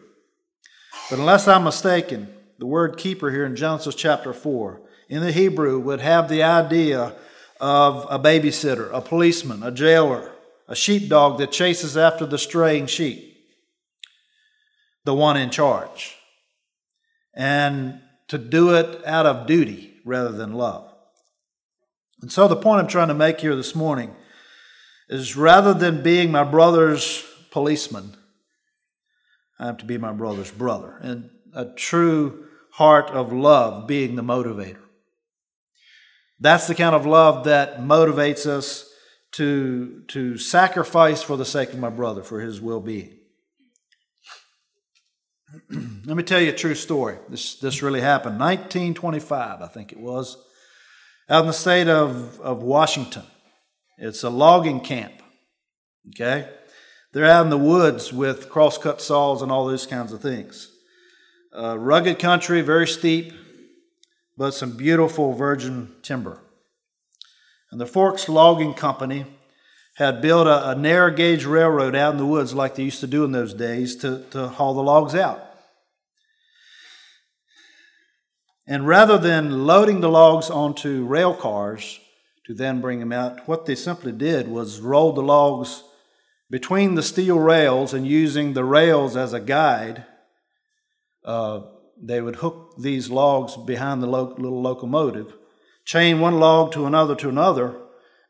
But 1.09 1.19
unless 1.19 1.47
I'm 1.47 1.63
mistaken, 1.63 2.33
the 2.59 2.65
word 2.65 2.97
keeper 2.97 3.31
here 3.31 3.45
in 3.45 3.55
Genesis 3.55 3.95
chapter 3.95 4.33
4 4.33 4.81
in 5.09 5.21
the 5.21 5.31
Hebrew 5.31 5.79
would 5.79 6.01
have 6.01 6.29
the 6.29 6.43
idea 6.43 7.15
of 7.59 8.05
a 8.09 8.19
babysitter, 8.19 8.89
a 8.93 9.01
policeman, 9.01 9.63
a 9.63 9.71
jailer, 9.71 10.31
a 10.67 10.75
sheepdog 10.75 11.38
that 11.39 11.51
chases 11.51 11.95
after 11.95 12.25
the 12.25 12.38
straying 12.38 12.88
sheep, 12.88 13.38
the 15.05 15.13
one 15.13 15.38
in 15.38 15.50
charge, 15.50 16.15
and 17.33 18.01
to 18.27 18.38
do 18.38 18.75
it 18.75 19.05
out 19.05 19.25
of 19.25 19.47
duty 19.47 19.93
rather 20.03 20.31
than 20.31 20.53
love. 20.53 20.93
And 22.21 22.31
so, 22.31 22.47
the 22.47 22.55
point 22.55 22.81
I'm 22.81 22.88
trying 22.88 23.07
to 23.09 23.13
make 23.13 23.39
here 23.39 23.55
this 23.55 23.75
morning 23.75 24.13
is 25.10 25.36
rather 25.36 25.74
than 25.74 26.04
being 26.04 26.32
my 26.32 26.44
brother's 26.44 27.24
policeman, 27.52 28.16
I 29.60 29.66
have 29.66 29.78
to 29.78 29.86
be 29.86 29.98
my 29.98 30.12
brother's 30.12 30.52
brother. 30.52 30.98
And 31.02 31.30
a 31.54 31.66
true 31.66 32.46
heart 32.74 33.10
of 33.10 33.34
love 33.34 33.88
being 33.88 34.16
the 34.16 34.22
motivator. 34.22 34.82
That's 36.40 36.68
the 36.68 36.76
kind 36.76 36.96
of 36.96 37.06
love 37.06 37.46
that 37.46 37.80
motivates 37.80 38.46
us 38.46 38.88
to, 39.34 40.04
to 40.10 40.38
sacrifice 40.38 41.24
for 41.24 41.36
the 41.36 41.46
sake 41.46 41.74
of 41.74 41.80
my 41.80 41.90
brother, 41.90 42.22
for 42.22 42.40
his 42.40 42.62
well 42.62 42.80
being. 42.80 43.18
Let 46.06 46.16
me 46.18 46.24
tell 46.24 46.40
you 46.40 46.50
a 46.50 46.56
true 46.56 46.76
story. 46.76 47.18
This, 47.30 47.56
this 47.56 47.82
really 47.82 48.02
happened. 48.02 48.40
1925, 48.40 49.62
I 49.62 49.68
think 49.68 49.92
it 49.92 50.00
was, 50.00 50.38
out 51.30 51.42
in 51.42 51.48
the 51.48 51.54
state 51.54 51.88
of, 51.88 52.40
of 52.42 52.62
Washington. 52.62 53.24
It's 53.98 54.24
a 54.24 54.30
logging 54.30 54.82
camp. 54.82 55.13
Okay? 56.10 56.50
They're 57.13 57.25
out 57.25 57.46
in 57.46 57.50
the 57.50 57.58
woods 57.58 58.13
with 58.13 58.50
crosscut 58.50 59.01
saws 59.01 59.42
and 59.42 59.51
all 59.51 59.66
those 59.66 59.88
kinds 59.88 60.13
of 60.13 60.22
things. 60.22 60.72
Uh, 61.58 61.77
rugged 61.77 62.20
country, 62.20 62.62
very 62.62 62.88
steep, 62.88 63.34
but 64.38 64.51
some 64.51 64.77
beautiful 64.77 65.34
virgin 65.34 65.96
timber. 66.04 66.42
And 67.72 67.82
the 67.82 67.88
Forks 67.88 68.30
Logging 68.30 68.74
Company 68.74 69.25
had 69.96 70.22
built 70.22 70.46
a, 70.46 70.70
a 70.70 70.75
narrow 70.75 71.12
gauge 71.12 71.46
railroad 71.46 71.96
out 71.96 72.12
in 72.12 72.18
the 72.18 72.25
woods 72.25 72.54
like 72.54 72.75
they 72.75 72.84
used 72.84 73.00
to 73.00 73.08
do 73.08 73.24
in 73.24 73.32
those 73.32 73.54
days 73.54 73.96
to, 73.98 74.24
to 74.30 74.48
haul 74.48 74.75
the 74.75 74.84
logs 74.84 75.16
out. 75.16 75.44
And 78.68 78.86
rather 78.86 79.18
than 79.18 79.66
loading 79.66 80.01
the 80.01 80.10
logs 80.10 80.50
onto 80.50 81.06
rail 81.06 81.34
cars 81.34 82.00
to 82.48 82.54
then 82.54 82.82
bring 82.82 83.00
them 83.00 83.12
out, 83.12 83.48
what 83.48 83.66
they 83.66 83.75
simply 83.75 84.12
did 84.12 84.48
was 84.48 84.80
roll 84.80 85.13
the 85.13 85.22
logs 85.22 85.84
between 86.50 86.96
the 86.96 87.04
steel 87.04 87.38
rails 87.38 87.94
and 87.94 88.08
using 88.08 88.54
the 88.54 88.63
rails 88.63 89.16
as 89.16 89.34
a 89.34 89.39
guide. 89.39 90.06
Uh, 91.24 91.62
they 92.01 92.22
would 92.22 92.38
hook 92.38 92.74
these 92.80 93.10
logs 93.10 93.58
behind 93.58 94.01
the 94.01 94.08
lo- 94.08 94.36
little 94.38 94.62
locomotive 94.62 95.34
chain 95.88 96.20
one 96.20 96.38
log 96.38 96.74
to 96.74 96.86
another 96.86 97.16
to 97.16 97.30
another. 97.30 97.74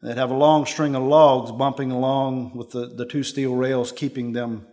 They'd 0.02 0.18
have 0.18 0.30
a 0.30 0.36
long 0.36 0.68
string 0.68 0.96
of 0.96 1.02
logs 1.04 1.52
bumping 1.52 1.92
along 1.92 2.56
with 2.56 2.70
the, 2.70 2.86
the 2.86 3.06
two 3.06 3.24
steel 3.24 3.56
rails, 3.56 3.92
keeping 3.92 4.34
them 4.34 4.68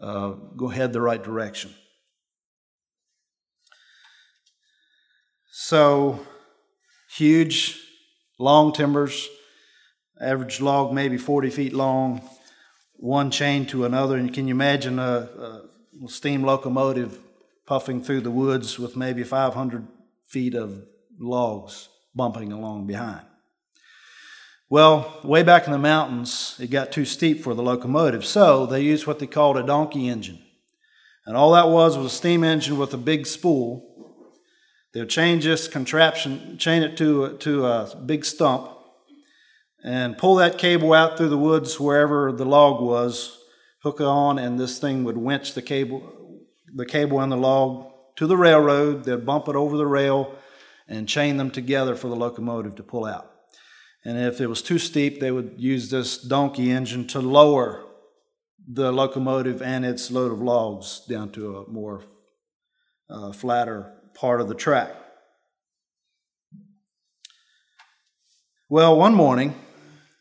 uh, 0.00 0.30
go 0.56 0.68
head 0.68 0.94
the 0.94 1.00
right 1.02 1.22
direction. 1.22 1.74
So, 5.52 6.26
huge, 7.14 7.85
long 8.38 8.72
timbers, 8.72 9.28
average 10.20 10.60
log 10.60 10.92
maybe 10.92 11.18
40 11.18 11.50
feet 11.50 11.72
long, 11.72 12.28
one 12.94 13.30
chain 13.30 13.66
to 13.66 13.84
another. 13.84 14.16
And 14.16 14.32
can 14.32 14.48
you 14.48 14.54
imagine 14.54 14.98
a, 14.98 15.62
a 16.02 16.08
steam 16.08 16.42
locomotive 16.42 17.18
puffing 17.66 18.02
through 18.02 18.20
the 18.20 18.30
woods 18.30 18.78
with 18.78 18.96
maybe 18.96 19.24
500 19.24 19.86
feet 20.26 20.54
of 20.54 20.82
logs? 21.18 21.88
bumping 22.16 22.50
along 22.50 22.86
behind. 22.86 23.20
Well, 24.68 25.20
way 25.22 25.44
back 25.44 25.66
in 25.66 25.72
the 25.72 25.78
mountains, 25.78 26.56
it 26.58 26.70
got 26.70 26.90
too 26.90 27.04
steep 27.04 27.44
for 27.44 27.54
the 27.54 27.62
locomotive, 27.62 28.24
so 28.24 28.66
they 28.66 28.80
used 28.80 29.06
what 29.06 29.20
they 29.20 29.28
called 29.28 29.56
a 29.56 29.62
donkey 29.62 30.08
engine. 30.08 30.42
And 31.24 31.36
all 31.36 31.52
that 31.52 31.68
was 31.68 31.96
was 31.96 32.06
a 32.06 32.16
steam 32.16 32.42
engine 32.42 32.78
with 32.78 32.92
a 32.94 32.98
big 32.98 33.26
spool. 33.26 34.05
They 34.92 35.00
would 35.00 35.10
change 35.10 35.44
this 35.44 35.68
contraption, 35.68 36.56
chain 36.58 36.82
it 36.82 36.96
to 36.98 37.36
to 37.38 37.66
a 37.66 37.96
big 37.96 38.24
stump, 38.24 38.70
and 39.84 40.16
pull 40.16 40.36
that 40.36 40.58
cable 40.58 40.92
out 40.92 41.16
through 41.16 41.28
the 41.28 41.38
woods 41.38 41.78
wherever 41.78 42.32
the 42.32 42.46
log 42.46 42.82
was, 42.82 43.38
hook 43.82 44.00
it 44.00 44.06
on, 44.06 44.38
and 44.38 44.58
this 44.58 44.78
thing 44.78 45.04
would 45.04 45.18
winch 45.18 45.54
the 45.54 45.62
cable, 45.62 46.02
the 46.74 46.86
cable 46.86 47.20
and 47.20 47.30
the 47.30 47.36
log 47.36 47.92
to 48.16 48.26
the 48.26 48.36
railroad. 48.36 49.04
They'd 49.04 49.26
bump 49.26 49.48
it 49.48 49.56
over 49.56 49.76
the 49.76 49.86
rail, 49.86 50.34
and 50.88 51.08
chain 51.08 51.36
them 51.36 51.50
together 51.50 51.94
for 51.94 52.08
the 52.08 52.16
locomotive 52.16 52.76
to 52.76 52.82
pull 52.82 53.04
out. 53.04 53.30
And 54.04 54.18
if 54.18 54.40
it 54.40 54.46
was 54.46 54.62
too 54.62 54.78
steep, 54.78 55.18
they 55.18 55.32
would 55.32 55.54
use 55.56 55.90
this 55.90 56.16
donkey 56.16 56.70
engine 56.70 57.06
to 57.08 57.20
lower 57.20 57.84
the 58.68 58.92
locomotive 58.92 59.62
and 59.62 59.84
its 59.84 60.10
load 60.10 60.32
of 60.32 60.40
logs 60.40 61.02
down 61.08 61.30
to 61.32 61.58
a 61.58 61.68
more 61.70 62.04
uh, 63.08 63.32
flatter 63.32 63.92
part 64.16 64.40
of 64.40 64.48
the 64.48 64.54
track. 64.54 64.94
Well, 68.68 68.96
one 68.96 69.14
morning, 69.14 69.54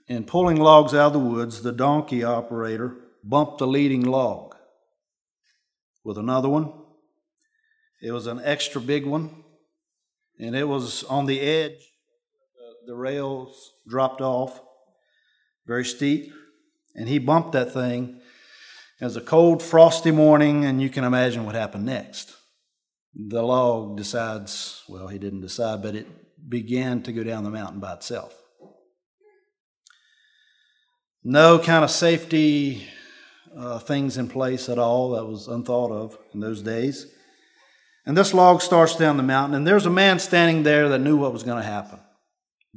in 0.08 0.26
pulling 0.26 0.58
logs 0.58 0.94
out 0.94 1.08
of 1.08 1.14
the 1.14 1.20
woods, 1.20 1.64
the 1.64 1.72
donkey 1.72 2.24
operator 2.24 2.96
bumped 3.24 3.58
the 3.58 3.66
leading 3.66 4.04
log 4.04 4.54
with 6.04 6.18
another 6.18 6.48
one. 6.48 6.72
It 8.04 8.12
was 8.12 8.28
an 8.28 8.40
extra 8.44 8.80
big 8.80 9.06
one, 9.06 9.44
and 10.40 10.56
it 10.56 10.68
was 10.68 11.04
on 11.06 11.26
the 11.26 11.40
edge. 11.40 11.80
The 12.86 12.96
rails 12.96 13.74
dropped 13.90 14.22
off, 14.22 14.62
very 15.66 15.86
steep, 15.86 16.32
and 16.94 17.10
he 17.10 17.18
bumped 17.18 17.54
that 17.54 17.74
thing. 17.74 18.22
It 19.02 19.06
was 19.06 19.16
a 19.16 19.22
cold, 19.22 19.64
frosty 19.64 20.12
morning, 20.12 20.66
and 20.66 20.80
you 20.80 20.90
can 20.90 21.04
imagine 21.04 21.46
what 21.46 21.56
happened 21.56 21.88
next. 21.88 22.36
The 23.16 23.42
log 23.42 23.96
decides, 23.96 24.84
well, 24.90 25.08
he 25.08 25.18
didn't 25.18 25.42
decide, 25.42 25.82
but 25.82 25.96
it 25.96 26.08
began 26.50 27.02
to 27.04 27.14
go 27.14 27.24
down 27.24 27.44
the 27.44 27.50
mountain 27.50 27.80
by 27.80 27.94
itself. 27.94 28.36
No 31.24 31.58
kind 31.58 31.84
of 31.84 31.90
safety 31.90 32.88
uh, 33.58 33.80
things 33.80 34.18
in 34.18 34.28
place 34.28 34.68
at 34.68 34.78
all. 34.78 35.12
That 35.12 35.26
was 35.26 35.48
unthought 35.48 35.92
of 35.92 36.18
in 36.34 36.40
those 36.42 36.62
days. 36.62 37.08
And 38.06 38.16
this 38.16 38.34
log 38.34 38.62
starts 38.62 38.96
down 38.96 39.18
the 39.18 39.24
mountain, 39.24 39.56
and 39.56 39.66
there's 39.66 39.88
a 39.88 39.90
man 39.92 40.20
standing 40.20 40.64
there 40.64 40.90
that 40.90 41.00
knew 41.00 41.18
what 41.18 41.34
was 41.34 41.44
going 41.44 41.58
to 41.58 41.68
happen. 41.68 42.00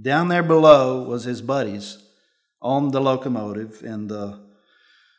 Down 0.01 0.29
there 0.29 0.43
below 0.43 1.03
was 1.03 1.25
his 1.25 1.43
buddies 1.43 1.99
on 2.63 2.93
the 2.93 3.01
locomotive, 3.01 3.83
and 3.83 4.09
the 4.09 4.41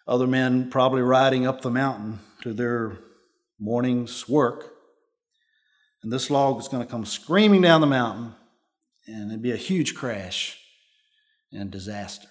other 0.07 0.25
men 0.25 0.71
probably 0.71 1.01
riding 1.01 1.45
up 1.45 1.61
the 1.61 1.69
mountain 1.69 2.19
to 2.41 2.53
their 2.53 2.97
morning's 3.59 4.27
work. 4.27 4.73
And 6.01 6.11
this 6.11 6.29
log 6.29 6.55
was 6.55 6.67
going 6.67 6.85
to 6.85 6.89
come 6.89 7.05
screaming 7.05 7.61
down 7.61 7.81
the 7.81 7.87
mountain, 7.87 8.33
and 9.05 9.31
it'd 9.31 9.41
be 9.41 9.51
a 9.51 9.57
huge 9.57 9.95
crash 9.95 10.57
and 11.51 11.69
disaster. 11.69 12.27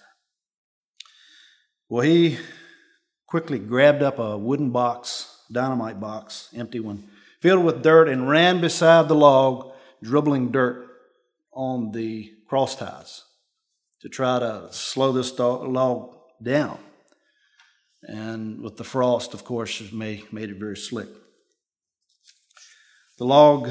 Well, 1.87 2.03
he 2.03 2.37
quickly 3.27 3.59
grabbed 3.59 4.01
up 4.01 4.17
a 4.19 4.37
wooden 4.37 4.71
box, 4.71 5.43
dynamite 5.51 5.99
box, 5.99 6.49
empty 6.55 6.79
one 6.79 7.07
filled 7.41 7.63
with 7.63 7.83
dirt, 7.83 8.09
and 8.09 8.29
ran 8.29 8.59
beside 8.59 9.07
the 9.07 9.15
log, 9.15 9.71
dribbling 10.03 10.51
dirt 10.51 10.87
on 11.53 11.91
the 11.91 12.33
cross 12.47 12.75
ties 12.75 13.23
to 14.01 14.09
try 14.09 14.39
to 14.39 14.67
slow 14.71 15.11
this 15.11 15.37
log 15.37 16.15
down. 16.41 16.79
And 18.03 18.61
with 18.61 18.77
the 18.77 18.83
frost, 18.83 19.33
of 19.33 19.43
course, 19.43 19.91
made, 19.91 20.31
made 20.31 20.49
it 20.49 20.57
very 20.57 20.77
slick. 20.77 21.09
The 23.19 23.25
log 23.25 23.69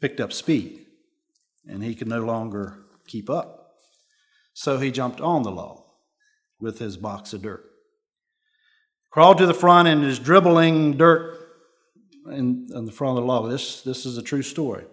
picked 0.00 0.20
up 0.20 0.32
speed, 0.32 0.86
and 1.68 1.84
he 1.84 1.94
could 1.94 2.08
no 2.08 2.22
longer 2.22 2.78
keep 3.06 3.28
up. 3.28 3.74
So 4.54 4.78
he 4.78 4.90
jumped 4.90 5.20
on 5.20 5.42
the 5.42 5.50
log 5.50 5.82
with 6.58 6.78
his 6.78 6.96
box 6.96 7.34
of 7.34 7.42
dirt. 7.42 7.62
Crawled 9.10 9.36
to 9.36 9.46
the 9.46 9.52
front 9.52 9.86
and 9.86 10.02
is 10.02 10.18
dribbling 10.18 10.96
dirt 10.96 11.38
in, 12.24 12.68
in 12.74 12.86
the 12.86 12.92
front 12.92 13.18
of 13.18 13.24
the 13.24 13.28
log. 13.28 13.50
This, 13.50 13.82
this 13.82 14.06
is 14.06 14.16
a 14.16 14.22
true 14.22 14.42
story. 14.42 14.84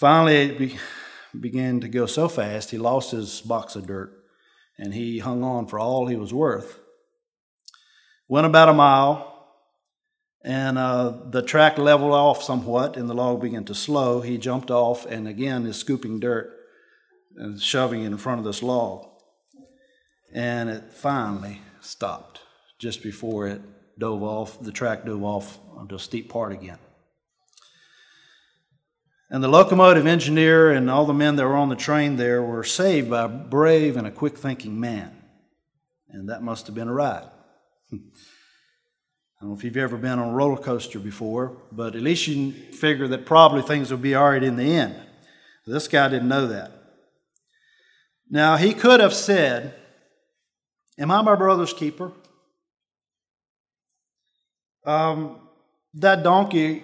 Finally, 0.00 0.36
it 0.36 0.58
be, 0.58 0.78
began 1.38 1.78
to 1.78 1.88
go 1.88 2.06
so 2.06 2.28
fast, 2.28 2.72
he 2.72 2.78
lost 2.78 3.12
his 3.12 3.40
box 3.40 3.76
of 3.76 3.86
dirt 3.86 4.24
and 4.78 4.94
he 4.94 5.20
hung 5.20 5.44
on 5.44 5.68
for 5.68 5.78
all 5.78 6.08
he 6.08 6.16
was 6.16 6.34
worth. 6.34 6.80
Went 8.26 8.46
about 8.46 8.68
a 8.68 8.72
mile, 8.72 9.29
and 10.42 10.78
uh, 10.78 11.12
the 11.26 11.42
track 11.42 11.76
leveled 11.76 12.12
off 12.12 12.42
somewhat, 12.42 12.96
and 12.96 13.08
the 13.08 13.14
log 13.14 13.42
began 13.42 13.64
to 13.64 13.74
slow. 13.74 14.20
He 14.20 14.38
jumped 14.38 14.70
off 14.70 15.04
and 15.04 15.28
again 15.28 15.66
is 15.66 15.76
scooping 15.76 16.18
dirt 16.18 16.56
and 17.36 17.60
shoving 17.60 18.02
it 18.02 18.06
in 18.06 18.16
front 18.16 18.38
of 18.38 18.44
this 18.44 18.62
log. 18.62 19.06
And 20.32 20.70
it 20.70 20.92
finally 20.92 21.60
stopped 21.80 22.40
just 22.78 23.02
before 23.02 23.48
it 23.48 23.60
dove 23.98 24.22
off, 24.22 24.58
the 24.60 24.72
track 24.72 25.04
dove 25.04 25.22
off 25.22 25.58
onto 25.76 25.94
a 25.94 25.98
steep 25.98 26.30
part 26.30 26.52
again. 26.52 26.78
And 29.28 29.44
the 29.44 29.48
locomotive 29.48 30.06
engineer 30.06 30.72
and 30.72 30.90
all 30.90 31.04
the 31.04 31.12
men 31.12 31.36
that 31.36 31.44
were 31.44 31.56
on 31.56 31.68
the 31.68 31.76
train 31.76 32.16
there 32.16 32.42
were 32.42 32.64
saved 32.64 33.10
by 33.10 33.24
a 33.24 33.28
brave 33.28 33.96
and 33.96 34.06
a 34.06 34.10
quick 34.10 34.38
thinking 34.38 34.80
man. 34.80 35.16
And 36.08 36.28
that 36.30 36.42
must 36.42 36.66
have 36.66 36.74
been 36.74 36.88
a 36.88 36.94
ride. 36.94 37.28
I 39.40 39.44
don't 39.44 39.52
know 39.52 39.58
if 39.58 39.64
you've 39.64 39.78
ever 39.78 39.96
been 39.96 40.18
on 40.18 40.28
a 40.28 40.32
roller 40.32 40.58
coaster 40.58 40.98
before, 40.98 41.56
but 41.72 41.96
at 41.96 42.02
least 42.02 42.26
you 42.26 42.52
figure 42.52 43.08
that 43.08 43.24
probably 43.24 43.62
things 43.62 43.90
will 43.90 43.96
be 43.96 44.14
all 44.14 44.28
right 44.28 44.42
in 44.42 44.56
the 44.56 44.74
end. 44.74 44.94
This 45.66 45.88
guy 45.88 46.08
didn't 46.08 46.28
know 46.28 46.46
that. 46.48 46.72
Now, 48.28 48.56
he 48.56 48.74
could 48.74 49.00
have 49.00 49.14
said, 49.14 49.74
Am 50.98 51.10
I 51.10 51.22
my 51.22 51.36
brother's 51.36 51.72
keeper? 51.72 52.12
Um, 54.84 55.38
that 55.94 56.22
donkey 56.22 56.82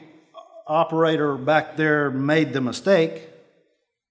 operator 0.66 1.36
back 1.36 1.76
there 1.76 2.10
made 2.10 2.54
the 2.54 2.62
mistake. 2.62 3.28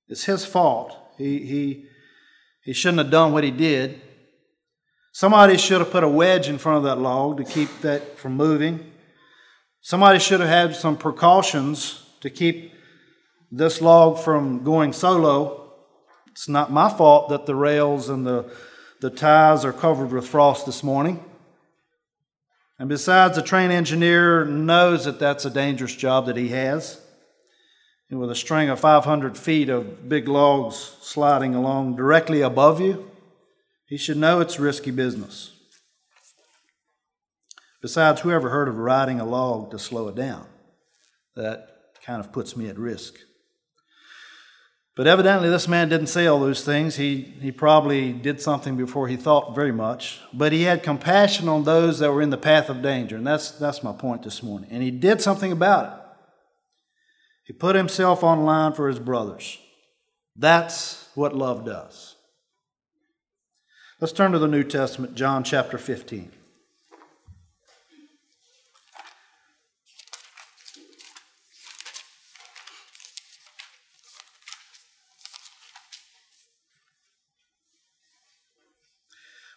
It's 0.07 0.25
his 0.25 0.45
fault. 0.45 0.95
He, 1.17 1.39
he, 1.39 1.85
he 2.61 2.73
shouldn't 2.73 2.99
have 2.99 3.09
done 3.09 3.33
what 3.33 3.43
he 3.43 3.49
did. 3.49 4.01
Somebody 5.15 5.55
should 5.55 5.79
have 5.79 5.91
put 5.91 6.03
a 6.03 6.09
wedge 6.09 6.49
in 6.49 6.57
front 6.57 6.79
of 6.79 6.83
that 6.83 6.97
log 6.97 7.37
to 7.37 7.45
keep 7.45 7.69
that 7.79 8.19
from 8.19 8.35
moving. 8.35 8.91
Somebody 9.79 10.19
should 10.19 10.41
have 10.41 10.49
had 10.49 10.75
some 10.75 10.97
precautions 10.97 12.03
to 12.19 12.29
keep 12.29 12.73
this 13.49 13.79
log 13.79 14.19
from 14.19 14.65
going 14.65 14.91
solo. 14.91 15.71
It's 16.27 16.49
not 16.49 16.69
my 16.69 16.89
fault 16.89 17.29
that 17.29 17.45
the 17.45 17.55
rails 17.55 18.09
and 18.09 18.27
the, 18.27 18.51
the 18.99 19.09
ties 19.09 19.63
are 19.63 19.71
covered 19.71 20.11
with 20.11 20.27
frost 20.27 20.65
this 20.65 20.83
morning. 20.83 21.23
And 22.77 22.89
besides, 22.89 23.37
the 23.37 23.41
train 23.41 23.71
engineer 23.71 24.43
knows 24.43 25.05
that 25.05 25.17
that's 25.17 25.45
a 25.45 25.49
dangerous 25.49 25.95
job 25.95 26.25
that 26.25 26.35
he 26.35 26.49
has. 26.49 26.99
And 28.09 28.19
with 28.19 28.31
a 28.31 28.35
string 28.35 28.67
of 28.67 28.81
500 28.81 29.37
feet 29.37 29.69
of 29.69 30.09
big 30.09 30.27
logs 30.27 30.97
sliding 30.99 31.55
along 31.55 31.95
directly 31.95 32.41
above 32.41 32.81
you, 32.81 33.09
he 33.87 33.97
should 33.97 34.17
know 34.17 34.39
it's 34.39 34.59
risky 34.59 34.91
business. 34.91 35.51
Besides, 37.81 38.21
whoever 38.21 38.49
heard 38.49 38.67
of 38.67 38.77
riding 38.77 39.19
a 39.19 39.25
log 39.25 39.71
to 39.71 39.79
slow 39.79 40.07
it 40.07 40.15
down? 40.15 40.47
That 41.35 41.69
kind 42.03 42.19
of 42.19 42.31
puts 42.31 42.57
me 42.57 42.67
at 42.67 42.79
risk. 42.79 43.15
But 44.95 45.07
evidently, 45.07 45.49
this 45.49 45.67
man 45.67 45.89
didn't 45.89 46.07
say 46.07 46.25
all 46.25 46.39
those 46.39 46.63
things. 46.63 46.95
He, 46.95 47.21
he 47.41 47.51
probably 47.51 48.13
did 48.13 48.41
something 48.41 48.77
before 48.77 49.09
he 49.09 49.17
thought 49.17 49.53
very 49.53 49.73
much. 49.73 50.21
But 50.33 50.53
he 50.53 50.63
had 50.63 50.83
compassion 50.83 51.49
on 51.49 51.65
those 51.65 51.99
that 51.99 52.13
were 52.13 52.21
in 52.21 52.29
the 52.29 52.37
path 52.37 52.69
of 52.69 52.81
danger. 52.81 53.17
And 53.17 53.27
that's, 53.27 53.51
that's 53.51 53.83
my 53.83 53.91
point 53.91 54.23
this 54.23 54.41
morning. 54.41 54.69
And 54.71 54.81
he 54.81 54.91
did 54.91 55.21
something 55.21 55.51
about 55.51 55.85
it. 55.85 56.01
He 57.43 57.53
put 57.53 57.75
himself 57.75 58.23
on 58.23 58.45
line 58.45 58.73
for 58.73 58.87
his 58.87 58.97
brothers. 58.97 59.59
That's 60.35 61.09
what 61.13 61.35
love 61.35 61.65
does. 61.65 62.14
Let's 64.01 64.11
turn 64.11 64.33
to 64.33 64.39
the 64.39 64.47
New 64.49 64.65
Testament, 64.65 65.15
John 65.15 65.41
chapter 65.45 65.77
15. 65.77 66.29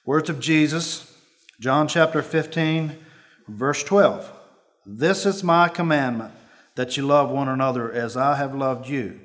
Words 0.05 0.31
of 0.31 0.38
Jesus, 0.38 1.18
John 1.59 1.88
chapter 1.88 2.22
15, 2.22 2.96
verse 3.48 3.83
12. 3.83 4.33
This 4.87 5.27
is 5.27 5.42
my 5.42 5.68
commandment, 5.68 6.33
that 6.77 6.96
you 6.96 7.05
love 7.05 7.29
one 7.29 7.48
another 7.48 7.92
as 7.92 8.16
I 8.16 8.37
have 8.37 8.55
loved 8.55 8.88
you. 8.88 9.18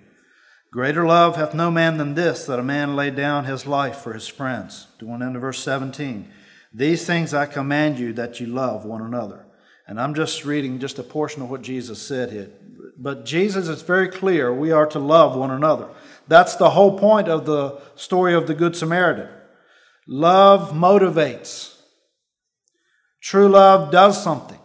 Greater 0.73 1.05
love 1.05 1.35
hath 1.35 1.53
no 1.53 1.69
man 1.69 1.97
than 1.99 2.15
this, 2.15 2.47
that 2.47 2.57
a 2.57 2.63
man 2.63 2.95
lay 2.95 3.11
down 3.11 3.45
his 3.45 3.67
life 3.67 3.97
for 3.97 4.11
his 4.11 4.27
friends. 4.27 4.87
Going 4.99 5.21
into 5.21 5.37
verse 5.37 5.59
17. 5.59 6.27
These 6.73 7.05
things 7.05 7.31
I 7.31 7.45
command 7.45 7.99
you, 7.99 8.11
that 8.13 8.39
you 8.39 8.47
love 8.47 8.83
one 8.83 9.03
another. 9.03 9.45
And 9.85 10.01
I'm 10.01 10.15
just 10.15 10.45
reading 10.45 10.79
just 10.79 10.97
a 10.97 11.03
portion 11.03 11.43
of 11.43 11.51
what 11.51 11.61
Jesus 11.61 12.01
said 12.01 12.31
here. 12.31 12.49
But 12.97 13.23
Jesus 13.23 13.67
is 13.67 13.83
very 13.83 14.07
clear 14.07 14.51
we 14.51 14.71
are 14.71 14.87
to 14.87 14.97
love 14.97 15.35
one 15.35 15.51
another. 15.51 15.89
That's 16.27 16.55
the 16.55 16.71
whole 16.71 16.97
point 16.97 17.27
of 17.27 17.45
the 17.45 17.79
story 17.93 18.33
of 18.33 18.47
the 18.47 18.55
Good 18.55 18.75
Samaritan. 18.75 19.29
Love 20.07 20.71
motivates. 20.71 21.77
True 23.21 23.47
love 23.47 23.91
does 23.91 24.23
something 24.23 24.59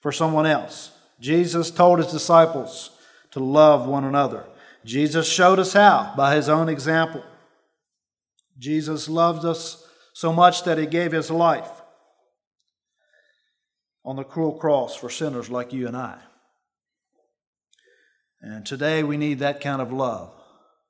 for 0.00 0.10
someone 0.10 0.46
else. 0.46 0.90
Jesus 1.20 1.70
told 1.70 2.00
his 2.00 2.10
disciples 2.10 2.90
to 3.30 3.38
love 3.38 3.86
one 3.86 4.02
another. 4.02 4.46
Jesus 4.84 5.30
showed 5.30 5.58
us 5.58 5.72
how 5.72 6.14
by 6.16 6.34
his 6.36 6.48
own 6.48 6.68
example. 6.68 7.22
Jesus 8.58 9.08
loved 9.08 9.44
us 9.44 9.86
so 10.12 10.32
much 10.32 10.64
that 10.64 10.78
he 10.78 10.86
gave 10.86 11.12
his 11.12 11.30
life 11.30 11.70
on 14.04 14.16
the 14.16 14.24
cruel 14.24 14.52
cross 14.52 14.96
for 14.96 15.10
sinners 15.10 15.50
like 15.50 15.72
you 15.72 15.86
and 15.86 15.96
I. 15.96 16.18
And 18.40 18.64
today 18.64 19.02
we 19.02 19.16
need 19.16 19.38
that 19.40 19.60
kind 19.60 19.82
of 19.82 19.92
love, 19.92 20.32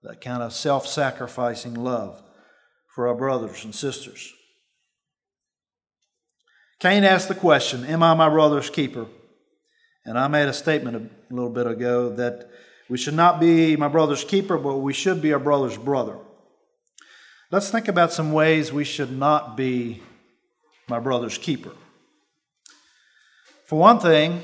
that 0.02 0.20
kind 0.20 0.42
of 0.42 0.52
self 0.52 0.86
sacrificing 0.86 1.74
love 1.74 2.22
for 2.94 3.08
our 3.08 3.14
brothers 3.14 3.64
and 3.64 3.74
sisters. 3.74 4.32
Cain 6.78 7.04
asked 7.04 7.28
the 7.28 7.34
question, 7.34 7.84
Am 7.84 8.02
I 8.02 8.14
my 8.14 8.28
brother's 8.28 8.70
keeper? 8.70 9.06
And 10.04 10.18
I 10.18 10.28
made 10.28 10.48
a 10.48 10.52
statement 10.52 10.96
a 10.96 11.34
little 11.34 11.50
bit 11.50 11.66
ago 11.66 12.08
that 12.16 12.48
we 12.90 12.98
should 12.98 13.14
not 13.14 13.38
be 13.38 13.76
my 13.76 13.86
brother's 13.86 14.24
keeper, 14.24 14.58
but 14.58 14.78
we 14.78 14.92
should 14.92 15.22
be 15.22 15.32
our 15.32 15.38
brother's 15.38 15.78
brother. 15.78 16.18
Let's 17.52 17.70
think 17.70 17.86
about 17.86 18.12
some 18.12 18.32
ways 18.32 18.72
we 18.72 18.84
should 18.84 19.16
not 19.16 19.56
be 19.56 20.02
my 20.88 20.98
brother's 20.98 21.38
keeper. 21.38 21.70
For 23.64 23.78
one 23.78 24.00
thing, 24.00 24.42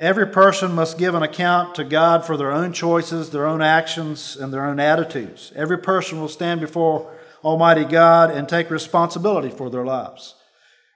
every 0.00 0.26
person 0.26 0.74
must 0.74 0.96
give 0.96 1.14
an 1.14 1.22
account 1.22 1.74
to 1.74 1.84
God 1.84 2.24
for 2.24 2.38
their 2.38 2.50
own 2.50 2.72
choices, 2.72 3.28
their 3.28 3.46
own 3.46 3.60
actions, 3.60 4.34
and 4.34 4.50
their 4.50 4.64
own 4.64 4.80
attitudes. 4.80 5.52
Every 5.54 5.78
person 5.78 6.22
will 6.22 6.28
stand 6.28 6.62
before 6.62 7.14
Almighty 7.44 7.84
God 7.84 8.30
and 8.30 8.48
take 8.48 8.70
responsibility 8.70 9.50
for 9.50 9.68
their 9.68 9.84
lives. 9.84 10.34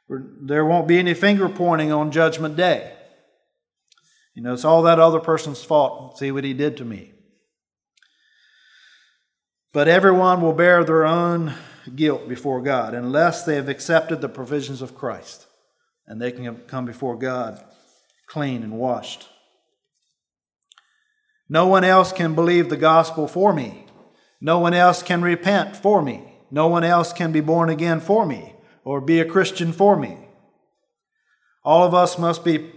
There 0.09 0.65
won't 0.65 0.89
be 0.89 0.99
any 0.99 1.13
finger 1.13 1.51
pointing 1.51 1.93
on 1.93 2.11
Judgment 2.11 2.57
Day. 2.57 2.95
You 4.35 4.43
know, 4.43 4.55
it's 4.55 4.65
all 4.65 4.83
that 4.83 4.99
other 4.99 5.21
person's 5.21 5.63
fault. 5.63 6.19
See 6.19 6.33
what 6.33 6.45
he 6.45 6.55
did 6.55 6.77
to 6.79 6.85
me. 6.85 7.13
But 9.73 9.89
everyone 9.89 10.41
will 10.41 10.53
bear 10.53 10.85
their 10.85 11.07
own 11.07 11.55
guilt 11.95 12.29
before 12.29 12.63
God 12.63 12.95
unless 12.95 13.45
they 13.45 13.57
have 13.57 13.69
accepted 13.69 14.21
the 14.21 14.29
provisions 14.29 14.83
of 14.83 14.95
Christ 14.95 15.47
and 16.07 16.21
they 16.21 16.33
can 16.33 16.57
come 16.67 16.85
before 16.85 17.17
God 17.17 17.63
clean 18.27 18.63
and 18.63 18.73
washed. 18.73 19.29
No 21.49 21.67
one 21.67 21.85
else 21.85 22.13
can 22.13 22.35
believe 22.35 22.71
the 22.71 22.77
gospel 22.77 23.27
for 23.29 23.53
me. 23.53 23.87
No 24.41 24.59
one 24.59 24.75
else 24.75 25.03
can 25.03 25.23
repent 25.23 25.77
for 25.77 26.03
me. 26.03 26.33
No 26.51 26.69
one 26.69 26.85
else 26.85 27.13
can 27.13 27.33
be 27.33 27.41
born 27.41 27.71
again 27.71 28.01
for 28.01 28.27
me 28.27 28.55
or 28.85 29.01
be 29.01 29.21
a 29.21 29.25
Christian 29.25 29.73
for 29.73 29.97
me. 29.97 30.19
All 31.65 31.87
of 31.87 31.95
us 31.95 32.19
must 32.19 32.45
be 32.45 32.73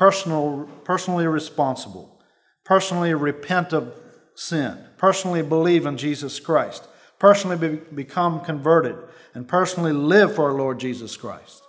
personal, 0.00 0.66
personally 0.82 1.26
responsible, 1.26 2.18
personally 2.64 3.12
repent 3.12 3.74
of 3.74 3.92
sin, 4.34 4.78
personally 4.96 5.42
believe 5.42 5.84
in 5.84 5.98
Jesus 5.98 6.40
Christ, 6.40 6.88
personally 7.18 7.58
be, 7.58 7.76
become 7.94 8.40
converted, 8.40 8.96
and 9.34 9.46
personally 9.46 9.92
live 9.92 10.34
for 10.34 10.46
our 10.50 10.56
Lord 10.56 10.80
Jesus 10.80 11.18
Christ. 11.18 11.62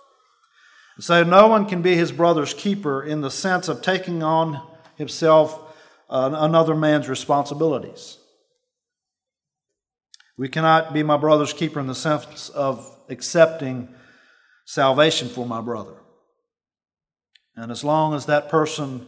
So 0.98 1.22
no 1.24 1.46
one 1.46 1.66
can 1.66 1.82
be 1.82 1.94
his 1.94 2.10
brother's 2.10 2.54
keeper 2.54 3.02
in 3.02 3.20
the 3.20 3.30
sense 3.30 3.68
of 3.68 3.82
taking 3.82 4.22
on 4.22 4.62
himself 4.96 5.76
uh, 6.08 6.30
another 6.32 6.74
man's 6.74 7.10
responsibilities. 7.10 8.16
We 10.38 10.48
cannot 10.48 10.94
be 10.94 11.02
my 11.02 11.18
brother's 11.18 11.52
keeper 11.52 11.80
in 11.80 11.86
the 11.86 11.94
sense 11.94 12.48
of 12.48 12.96
accepting 13.10 13.88
salvation 14.64 15.28
for 15.28 15.44
my 15.44 15.60
brother. 15.60 16.01
And 17.56 17.70
as 17.70 17.84
long 17.84 18.14
as 18.14 18.26
that 18.26 18.48
person 18.48 19.06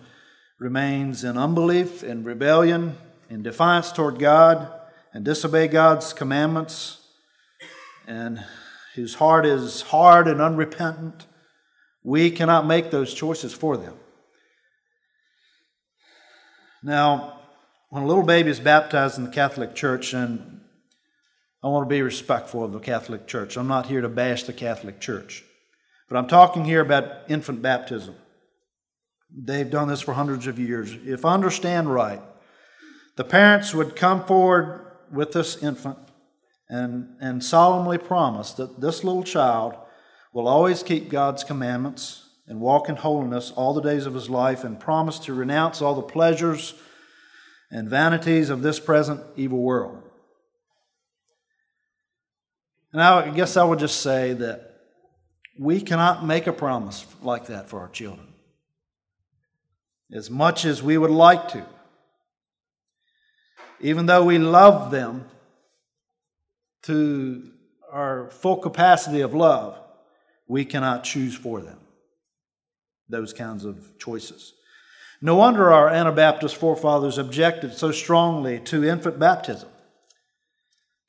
remains 0.59 1.24
in 1.24 1.38
unbelief, 1.38 2.02
in 2.02 2.24
rebellion, 2.24 2.96
in 3.30 3.42
defiance 3.42 3.90
toward 3.90 4.18
God, 4.18 4.70
and 5.12 5.24
disobey 5.24 5.68
God's 5.68 6.12
commandments, 6.12 7.00
and 8.07 8.44
whose 8.94 9.14
heart 9.14 9.46
is 9.46 9.83
hard 9.83 10.28
and 10.28 10.40
unrepentant, 10.40 11.26
we 12.02 12.30
cannot 12.30 12.66
make 12.66 12.90
those 12.90 13.14
choices 13.14 13.54
for 13.54 13.76
them. 13.76 13.94
Now, 16.83 17.40
when 17.88 18.02
a 18.02 18.07
little 18.07 18.24
baby 18.24 18.50
is 18.50 18.61
baptized 18.61 19.16
in 19.16 19.24
the 19.24 19.30
Catholic 19.30 19.74
Church, 19.74 20.12
and 20.12 20.61
I 21.62 21.68
want 21.68 21.88
to 21.88 21.94
be 21.94 22.02
respectful 22.02 22.62
of 22.62 22.72
the 22.72 22.78
Catholic 22.78 23.26
Church, 23.26 23.57
I'm 23.57 23.68
not 23.68 23.87
here 23.87 24.02
to 24.02 24.09
bash 24.09 24.42
the 24.42 24.52
Catholic 24.52 25.00
Church, 25.00 25.44
but 26.09 26.18
I'm 26.18 26.26
talking 26.26 26.66
here 26.66 26.80
about 26.80 27.07
infant 27.28 27.62
baptism. 27.62 28.16
They've 29.37 29.70
done 29.70 29.88
this 29.88 30.01
for 30.01 30.14
hundreds 30.14 30.47
of 30.47 30.59
years. 30.59 30.97
If 31.05 31.25
I 31.25 31.35
understand 31.35 31.92
right, 31.92 32.23
the 33.16 33.25
parents 33.25 33.75
would 33.75 33.97
come 33.97 34.25
forward 34.25 34.92
with 35.11 35.33
this 35.33 35.62
infant 35.62 35.99
and, 36.68 37.16
and 37.20 37.42
solemnly 37.42 37.99
promise 37.99 38.53
that 38.53 38.81
this 38.81 39.05
little 39.05 39.25
child 39.25 39.77
will 40.33 40.49
always 40.49 40.83
keep 40.83 41.09
God's 41.09 41.44
commandments 41.44 42.29
and 42.47 42.61
walk 42.61 42.88
in 42.88 42.97
holiness 42.97 43.53
all 43.53 43.75
the 43.75 43.81
days 43.81 44.07
of 44.07 44.14
his 44.14 44.29
life 44.29 44.64
and 44.64 44.79
promise 44.79 45.18
to 45.20 45.35
renounce 45.35 45.81
all 45.81 45.94
the 45.94 46.03
pleasures 46.03 46.75
and 47.70 47.88
vanities 47.88 48.51
of 48.51 48.62
this 48.62 48.79
present 48.79 49.20
evil 49.37 49.61
world. 49.61 50.03
And 52.92 53.03
I 53.03 53.31
guess 53.31 53.57
I 53.57 53.64
would 53.64 53.79
just 53.81 54.01
say 54.01 54.35
that 54.35 54.70
we 55.59 55.81
cannot 55.81 56.25
make 56.25 56.47
a 56.47 56.53
promise 56.53 57.07
like 57.23 57.47
that 57.47 57.68
for 57.68 57.81
our 57.81 57.88
children. 57.88 58.34
As 60.12 60.30
much 60.30 60.64
as 60.64 60.82
we 60.82 60.98
would 60.98 61.10
like 61.10 61.48
to. 61.48 61.64
Even 63.80 64.06
though 64.06 64.24
we 64.24 64.38
love 64.38 64.90
them 64.90 65.26
to 66.82 67.50
our 67.90 68.30
full 68.30 68.56
capacity 68.56 69.20
of 69.20 69.34
love, 69.34 69.78
we 70.46 70.64
cannot 70.64 71.04
choose 71.04 71.34
for 71.34 71.60
them 71.60 71.78
those 73.08 73.32
kinds 73.32 73.64
of 73.64 73.96
choices. 73.98 74.54
No 75.20 75.36
wonder 75.36 75.72
our 75.72 75.88
Anabaptist 75.88 76.56
forefathers 76.56 77.18
objected 77.18 77.72
so 77.74 77.92
strongly 77.92 78.58
to 78.60 78.84
infant 78.84 79.18
baptism. 79.18 79.68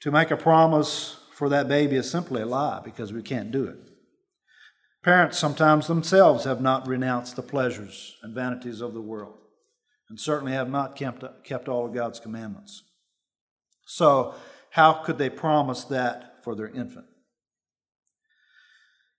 To 0.01 0.11
make 0.11 0.31
a 0.31 0.37
promise 0.37 1.17
for 1.33 1.49
that 1.49 1.67
baby 1.67 1.95
is 1.95 2.09
simply 2.09 2.41
a 2.41 2.45
lie 2.45 2.81
because 2.83 3.11
we 3.11 3.21
can't 3.21 3.51
do 3.51 3.65
it. 3.65 3.77
Parents 5.05 5.37
sometimes 5.37 5.85
themselves 5.85 6.45
have 6.45 6.61
not 6.61 6.87
renounced 6.87 7.35
the 7.35 7.43
pleasures 7.43 8.15
and 8.23 8.33
vanities 8.33 8.81
of 8.81 8.95
the 8.95 9.01
world 9.01 9.37
and 10.09 10.19
certainly 10.19 10.53
have 10.53 10.67
not 10.67 10.95
kept, 10.95 11.23
kept 11.43 11.69
all 11.69 11.85
of 11.85 11.93
God's 11.93 12.19
commandments. 12.19 12.81
So, 13.85 14.33
how 14.71 14.93
could 14.93 15.19
they 15.19 15.29
promise 15.29 15.83
that 15.83 16.43
for 16.43 16.55
their 16.55 16.69
infant? 16.69 17.05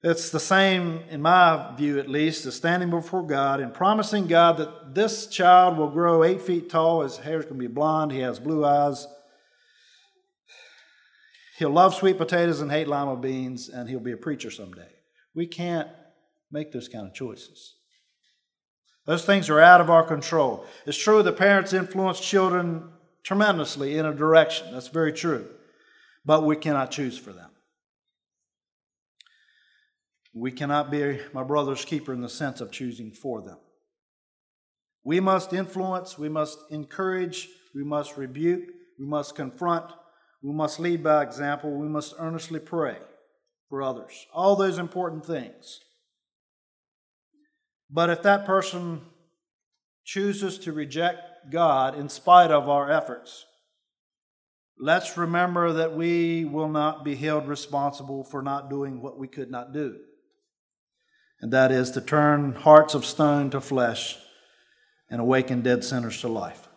It's 0.02 0.30
the 0.30 0.40
same, 0.40 1.04
in 1.08 1.22
my 1.22 1.72
view 1.76 2.00
at 2.00 2.10
least, 2.10 2.46
as 2.46 2.56
standing 2.56 2.90
before 2.90 3.24
God 3.24 3.60
and 3.60 3.72
promising 3.72 4.26
God 4.26 4.56
that 4.56 4.92
this 4.92 5.28
child 5.28 5.78
will 5.78 5.90
grow 5.90 6.24
eight 6.24 6.42
feet 6.42 6.68
tall, 6.68 7.02
his 7.02 7.18
hair 7.18 7.38
is 7.38 7.44
going 7.44 7.60
to 7.60 7.68
be 7.68 7.72
blonde, 7.72 8.10
he 8.10 8.18
has 8.18 8.40
blue 8.40 8.64
eyes. 8.64 9.06
He'll 11.58 11.70
love 11.70 11.94
sweet 11.94 12.18
potatoes 12.18 12.60
and 12.60 12.72
hate 12.72 12.88
lima 12.88 13.14
beans, 13.16 13.68
and 13.68 13.88
he'll 13.88 14.00
be 14.00 14.10
a 14.10 14.16
preacher 14.16 14.50
someday. 14.50 14.95
We 15.36 15.46
can't 15.46 15.88
make 16.50 16.72
those 16.72 16.88
kind 16.88 17.06
of 17.06 17.14
choices. 17.14 17.74
Those 19.04 19.24
things 19.24 19.50
are 19.50 19.60
out 19.60 19.82
of 19.82 19.90
our 19.90 20.02
control. 20.02 20.64
It's 20.86 20.96
true 20.96 21.22
that 21.22 21.36
parents 21.36 21.74
influence 21.74 22.18
children 22.18 22.88
tremendously 23.22 23.98
in 23.98 24.06
a 24.06 24.14
direction. 24.14 24.72
That's 24.72 24.88
very 24.88 25.12
true. 25.12 25.46
But 26.24 26.44
we 26.44 26.56
cannot 26.56 26.90
choose 26.90 27.18
for 27.18 27.32
them. 27.32 27.50
We 30.34 30.50
cannot 30.50 30.90
be 30.90 31.20
my 31.32 31.44
brother's 31.44 31.84
keeper 31.84 32.12
in 32.12 32.22
the 32.22 32.28
sense 32.28 32.60
of 32.60 32.72
choosing 32.72 33.12
for 33.12 33.42
them. 33.42 33.58
We 35.04 35.20
must 35.20 35.52
influence, 35.52 36.18
we 36.18 36.28
must 36.28 36.58
encourage, 36.70 37.48
we 37.74 37.84
must 37.84 38.16
rebuke, 38.16 38.64
we 38.98 39.06
must 39.06 39.36
confront, 39.36 39.92
we 40.42 40.52
must 40.52 40.80
lead 40.80 41.04
by 41.04 41.22
example, 41.22 41.70
we 41.70 41.88
must 41.88 42.14
earnestly 42.18 42.58
pray 42.58 42.96
for 43.68 43.82
others. 43.82 44.26
All 44.32 44.56
those 44.56 44.78
important 44.78 45.26
things. 45.26 45.80
But 47.90 48.10
if 48.10 48.22
that 48.22 48.46
person 48.46 49.02
chooses 50.04 50.58
to 50.60 50.72
reject 50.72 51.50
God 51.50 51.98
in 51.98 52.08
spite 52.08 52.50
of 52.50 52.68
our 52.68 52.90
efforts, 52.90 53.44
let's 54.78 55.16
remember 55.16 55.72
that 55.72 55.96
we 55.96 56.44
will 56.44 56.68
not 56.68 57.04
be 57.04 57.14
held 57.14 57.48
responsible 57.48 58.24
for 58.24 58.42
not 58.42 58.70
doing 58.70 59.00
what 59.00 59.18
we 59.18 59.28
could 59.28 59.50
not 59.50 59.72
do 59.72 59.96
and 61.40 61.52
that 61.52 61.70
is 61.70 61.90
to 61.92 62.00
turn 62.00 62.52
hearts 62.54 62.94
of 62.94 63.04
stone 63.04 63.50
to 63.50 63.60
flesh 63.60 64.16
and 65.10 65.20
awaken 65.20 65.62
dead 65.62 65.84
sinners 65.84 66.20
to 66.20 66.28
life. 66.28 66.68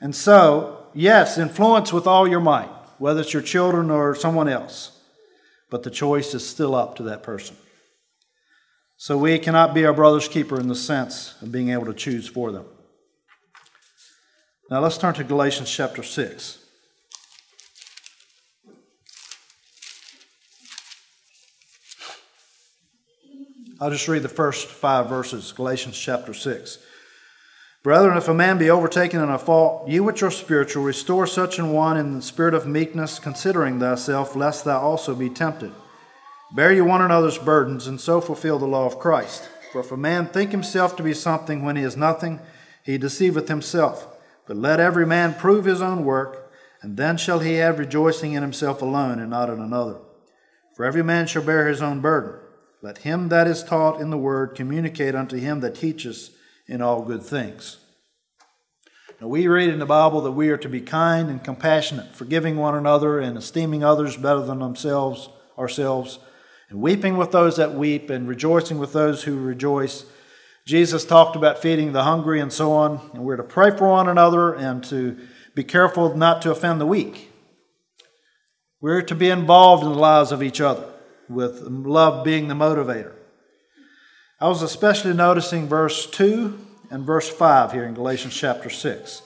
And 0.00 0.14
so, 0.14 0.86
yes, 0.94 1.38
influence 1.38 1.92
with 1.92 2.06
all 2.06 2.28
your 2.28 2.40
might, 2.40 2.70
whether 2.98 3.20
it's 3.20 3.32
your 3.32 3.42
children 3.42 3.90
or 3.90 4.14
someone 4.14 4.48
else, 4.48 4.97
but 5.70 5.82
the 5.82 5.90
choice 5.90 6.34
is 6.34 6.46
still 6.46 6.74
up 6.74 6.96
to 6.96 7.02
that 7.04 7.22
person. 7.22 7.56
So 8.96 9.16
we 9.16 9.38
cannot 9.38 9.74
be 9.74 9.84
our 9.86 9.92
brother's 9.92 10.28
keeper 10.28 10.58
in 10.58 10.68
the 10.68 10.74
sense 10.74 11.40
of 11.40 11.52
being 11.52 11.70
able 11.70 11.86
to 11.86 11.94
choose 11.94 12.26
for 12.26 12.50
them. 12.50 12.64
Now 14.70 14.80
let's 14.80 14.98
turn 14.98 15.14
to 15.14 15.24
Galatians 15.24 15.70
chapter 15.70 16.02
6. 16.02 16.58
I'll 23.80 23.90
just 23.90 24.08
read 24.08 24.22
the 24.22 24.28
first 24.28 24.66
five 24.66 25.08
verses, 25.08 25.52
Galatians 25.52 25.96
chapter 25.96 26.34
6. 26.34 26.78
Brethren, 27.88 28.18
if 28.18 28.28
a 28.28 28.34
man 28.34 28.58
be 28.58 28.68
overtaken 28.68 29.22
in 29.22 29.30
a 29.30 29.38
fault, 29.38 29.88
you 29.88 30.04
which 30.04 30.22
are 30.22 30.30
spiritual, 30.30 30.84
restore 30.84 31.26
such 31.26 31.58
an 31.58 31.72
one 31.72 31.96
in 31.96 32.16
the 32.16 32.20
spirit 32.20 32.52
of 32.52 32.66
meekness, 32.66 33.18
considering 33.18 33.80
thyself, 33.80 34.36
lest 34.36 34.66
thou 34.66 34.78
also 34.78 35.14
be 35.14 35.30
tempted. 35.30 35.72
Bear 36.54 36.70
you 36.70 36.84
one 36.84 37.00
another's 37.00 37.38
burdens, 37.38 37.86
and 37.86 37.98
so 37.98 38.20
fulfill 38.20 38.58
the 38.58 38.66
law 38.66 38.84
of 38.84 38.98
Christ. 38.98 39.48
For 39.72 39.80
if 39.80 39.90
a 39.90 39.96
man 39.96 40.26
think 40.26 40.50
himself 40.50 40.96
to 40.96 41.02
be 41.02 41.14
something 41.14 41.64
when 41.64 41.76
he 41.76 41.82
is 41.82 41.96
nothing, 41.96 42.40
he 42.84 42.98
deceiveth 42.98 43.48
himself. 43.48 44.06
But 44.46 44.58
let 44.58 44.80
every 44.80 45.06
man 45.06 45.32
prove 45.32 45.64
his 45.64 45.80
own 45.80 46.04
work, 46.04 46.52
and 46.82 46.98
then 46.98 47.16
shall 47.16 47.38
he 47.38 47.54
have 47.54 47.78
rejoicing 47.78 48.34
in 48.34 48.42
himself 48.42 48.82
alone, 48.82 49.18
and 49.18 49.30
not 49.30 49.48
in 49.48 49.60
another. 49.60 49.96
For 50.76 50.84
every 50.84 51.02
man 51.02 51.26
shall 51.26 51.42
bear 51.42 51.66
his 51.66 51.80
own 51.80 52.02
burden. 52.02 52.38
Let 52.82 52.98
him 52.98 53.30
that 53.30 53.46
is 53.46 53.64
taught 53.64 53.98
in 53.98 54.10
the 54.10 54.18
word 54.18 54.54
communicate 54.54 55.14
unto 55.14 55.38
him 55.38 55.60
that 55.60 55.76
teaches 55.76 56.32
in 56.68 56.82
all 56.82 57.02
good 57.02 57.22
things. 57.22 57.78
Now, 59.20 59.26
we 59.26 59.48
read 59.48 59.70
in 59.70 59.80
the 59.80 59.86
Bible 59.86 60.20
that 60.20 60.32
we 60.32 60.50
are 60.50 60.56
to 60.58 60.68
be 60.68 60.80
kind 60.80 61.28
and 61.28 61.42
compassionate, 61.42 62.14
forgiving 62.14 62.56
one 62.56 62.76
another 62.76 63.18
and 63.18 63.36
esteeming 63.36 63.82
others 63.82 64.16
better 64.16 64.42
than 64.42 64.60
themselves, 64.60 65.28
ourselves, 65.58 66.20
and 66.70 66.80
weeping 66.80 67.16
with 67.16 67.32
those 67.32 67.56
that 67.56 67.74
weep 67.74 68.10
and 68.10 68.28
rejoicing 68.28 68.78
with 68.78 68.92
those 68.92 69.24
who 69.24 69.40
rejoice. 69.40 70.04
Jesus 70.66 71.04
talked 71.04 71.34
about 71.34 71.60
feeding 71.60 71.92
the 71.92 72.04
hungry 72.04 72.40
and 72.40 72.52
so 72.52 72.72
on, 72.72 73.10
and 73.12 73.24
we're 73.24 73.36
to 73.36 73.42
pray 73.42 73.76
for 73.76 73.88
one 73.88 74.08
another 74.08 74.54
and 74.54 74.84
to 74.84 75.18
be 75.54 75.64
careful 75.64 76.16
not 76.16 76.42
to 76.42 76.52
offend 76.52 76.80
the 76.80 76.86
weak. 76.86 77.32
We're 78.80 79.02
to 79.02 79.14
be 79.16 79.30
involved 79.30 79.82
in 79.82 79.90
the 79.90 79.98
lives 79.98 80.30
of 80.30 80.42
each 80.42 80.60
other 80.60 80.86
with 81.28 81.62
love 81.62 82.24
being 82.24 82.46
the 82.46 82.54
motivator. 82.54 83.17
I 84.40 84.48
was 84.48 84.62
especially 84.62 85.14
noticing 85.14 85.66
verse 85.66 86.06
2 86.06 86.58
and 86.90 87.04
verse 87.04 87.28
5 87.28 87.72
here 87.72 87.84
in 87.84 87.94
Galatians 87.94 88.36
chapter 88.36 88.70
6. 88.70 89.22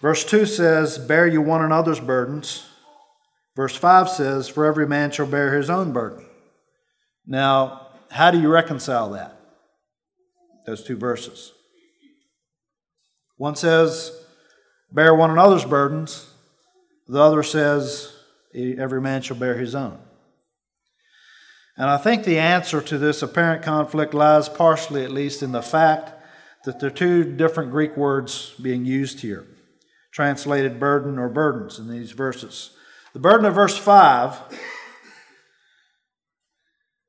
Verse 0.00 0.24
2 0.24 0.46
says, 0.46 0.96
Bear 0.98 1.26
you 1.26 1.42
one 1.42 1.64
another's 1.64 1.98
burdens. 1.98 2.64
Verse 3.56 3.74
5 3.74 4.08
says, 4.08 4.48
For 4.48 4.64
every 4.64 4.86
man 4.86 5.10
shall 5.10 5.26
bear 5.26 5.56
his 5.56 5.68
own 5.68 5.92
burden. 5.92 6.24
Now, 7.26 7.88
how 8.10 8.30
do 8.30 8.40
you 8.40 8.48
reconcile 8.48 9.10
that? 9.10 9.36
Those 10.66 10.84
two 10.84 10.96
verses. 10.96 11.52
One 13.36 13.56
says, 13.56 14.12
Bear 14.92 15.14
one 15.14 15.30
another's 15.30 15.64
burdens, 15.64 16.32
The 17.08 17.20
other 17.20 17.42
says, 17.42 18.14
every 18.54 19.00
man 19.00 19.22
shall 19.22 19.36
bear 19.36 19.56
his 19.56 19.74
own. 19.74 19.98
And 21.76 21.88
I 21.88 21.96
think 21.96 22.24
the 22.24 22.38
answer 22.38 22.80
to 22.82 22.98
this 22.98 23.22
apparent 23.22 23.62
conflict 23.62 24.12
lies 24.12 24.48
partially, 24.48 25.04
at 25.04 25.10
least, 25.10 25.42
in 25.42 25.52
the 25.52 25.62
fact 25.62 26.12
that 26.64 26.78
there 26.78 26.88
are 26.88 26.92
two 26.92 27.24
different 27.24 27.70
Greek 27.70 27.96
words 27.96 28.54
being 28.60 28.84
used 28.84 29.20
here, 29.20 29.46
translated 30.12 30.78
burden 30.78 31.18
or 31.18 31.28
burdens 31.28 31.78
in 31.78 31.88
these 31.88 32.12
verses. 32.12 32.76
The 33.14 33.18
burden 33.18 33.46
of 33.46 33.54
verse 33.54 33.76
5, 33.76 34.38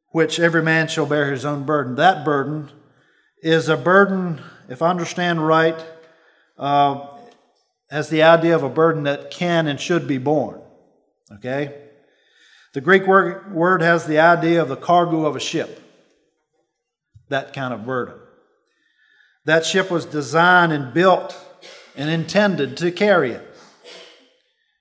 which 0.09 0.39
every 0.39 0.61
man 0.61 0.87
shall 0.87 1.05
bear 1.05 1.31
his 1.31 1.45
own 1.45 1.63
burden, 1.65 1.95
that 1.95 2.23
burden 2.23 2.71
is 3.41 3.67
a 3.67 3.77
burden, 3.77 4.41
if 4.69 4.81
I 4.81 4.89
understand 4.89 5.45
right, 5.45 5.85
uh, 6.57 7.07
has 7.89 8.09
the 8.09 8.23
idea 8.23 8.55
of 8.55 8.63
a 8.63 8.69
burden 8.69 9.03
that 9.03 9.29
can 9.29 9.67
and 9.67 9.79
should 9.79 10.07
be 10.07 10.17
borne. 10.17 10.61
Okay? 11.35 11.82
The 12.73 12.81
Greek 12.81 13.05
word, 13.05 13.81
has 13.81 14.05
the 14.05 14.19
idea 14.19 14.61
of 14.61 14.67
the 14.67 14.75
cargo 14.75 15.25
of 15.25 15.35
a 15.35 15.39
ship, 15.39 15.79
that 17.29 17.53
kind 17.53 17.73
of 17.73 17.85
burden. 17.85 18.15
That 19.45 19.65
ship 19.65 19.91
was 19.91 20.05
designed 20.05 20.73
and 20.73 20.93
built 20.93 21.37
and 21.95 22.09
intended 22.09 22.75
to 22.77 22.91
carry 22.91 23.31
it. 23.31 23.47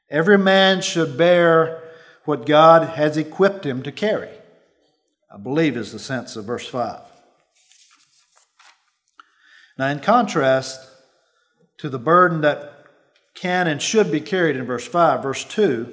Every 0.08 0.38
man 0.38 0.80
should 0.80 1.18
bear 1.18 1.82
what 2.24 2.46
God 2.46 2.96
has 2.96 3.16
equipped 3.16 3.66
him 3.66 3.82
to 3.82 3.92
carry, 3.92 4.30
I 5.30 5.36
believe 5.36 5.76
is 5.76 5.92
the 5.92 5.98
sense 5.98 6.36
of 6.36 6.44
verse 6.46 6.66
5. 6.66 7.00
Now, 9.78 9.88
in 9.88 10.00
contrast 10.00 10.80
to 11.78 11.88
the 11.88 11.98
burden 11.98 12.42
that 12.42 12.86
can 13.34 13.66
and 13.66 13.82
should 13.82 14.12
be 14.12 14.20
carried 14.20 14.56
in 14.56 14.64
verse 14.64 14.86
5, 14.86 15.22
verse 15.22 15.44
2, 15.44 15.92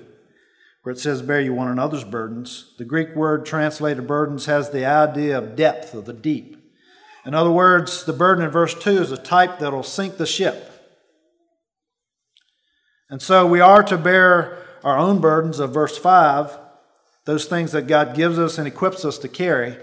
where 0.84 0.94
it 0.94 1.00
says, 1.00 1.22
Bear 1.22 1.42
you 1.42 1.54
one 1.54 1.68
another's 1.68 2.04
burdens, 2.04 2.74
the 2.78 2.86
Greek 2.86 3.16
word 3.16 3.46
translated 3.46 4.08
burdens 4.08 4.46
has 4.46 4.70
the 4.70 4.86
idea 4.86 5.38
of 5.38 5.56
depth, 5.56 5.94
of 5.94 6.06
the 6.06 6.14
deep. 6.14 6.56
In 7.26 7.34
other 7.34 7.52
words, 7.52 8.06
the 8.06 8.14
burden 8.14 8.46
in 8.46 8.50
verse 8.50 8.74
2 8.74 9.02
is 9.02 9.12
a 9.12 9.18
type 9.18 9.60
that 9.60 9.74
will 9.74 9.84
sink 9.84 10.18
the 10.18 10.26
ship. 10.26 10.66
And 13.10 13.22
so 13.22 13.46
we 13.46 13.60
are 13.60 13.84
to 13.84 13.98
bear 13.98 14.66
our 14.84 14.98
own 14.98 15.20
burdens 15.20 15.60
of 15.60 15.74
verse 15.74 15.98
5, 15.98 16.58
those 17.26 17.46
things 17.46 17.74
that 17.74 17.88
God 17.88 18.16
gives 18.16 18.40
us 18.40 18.58
and 18.58 18.68
equips 18.68 19.04
us 19.04 19.18
to 19.20 19.28
carry. 19.28 19.78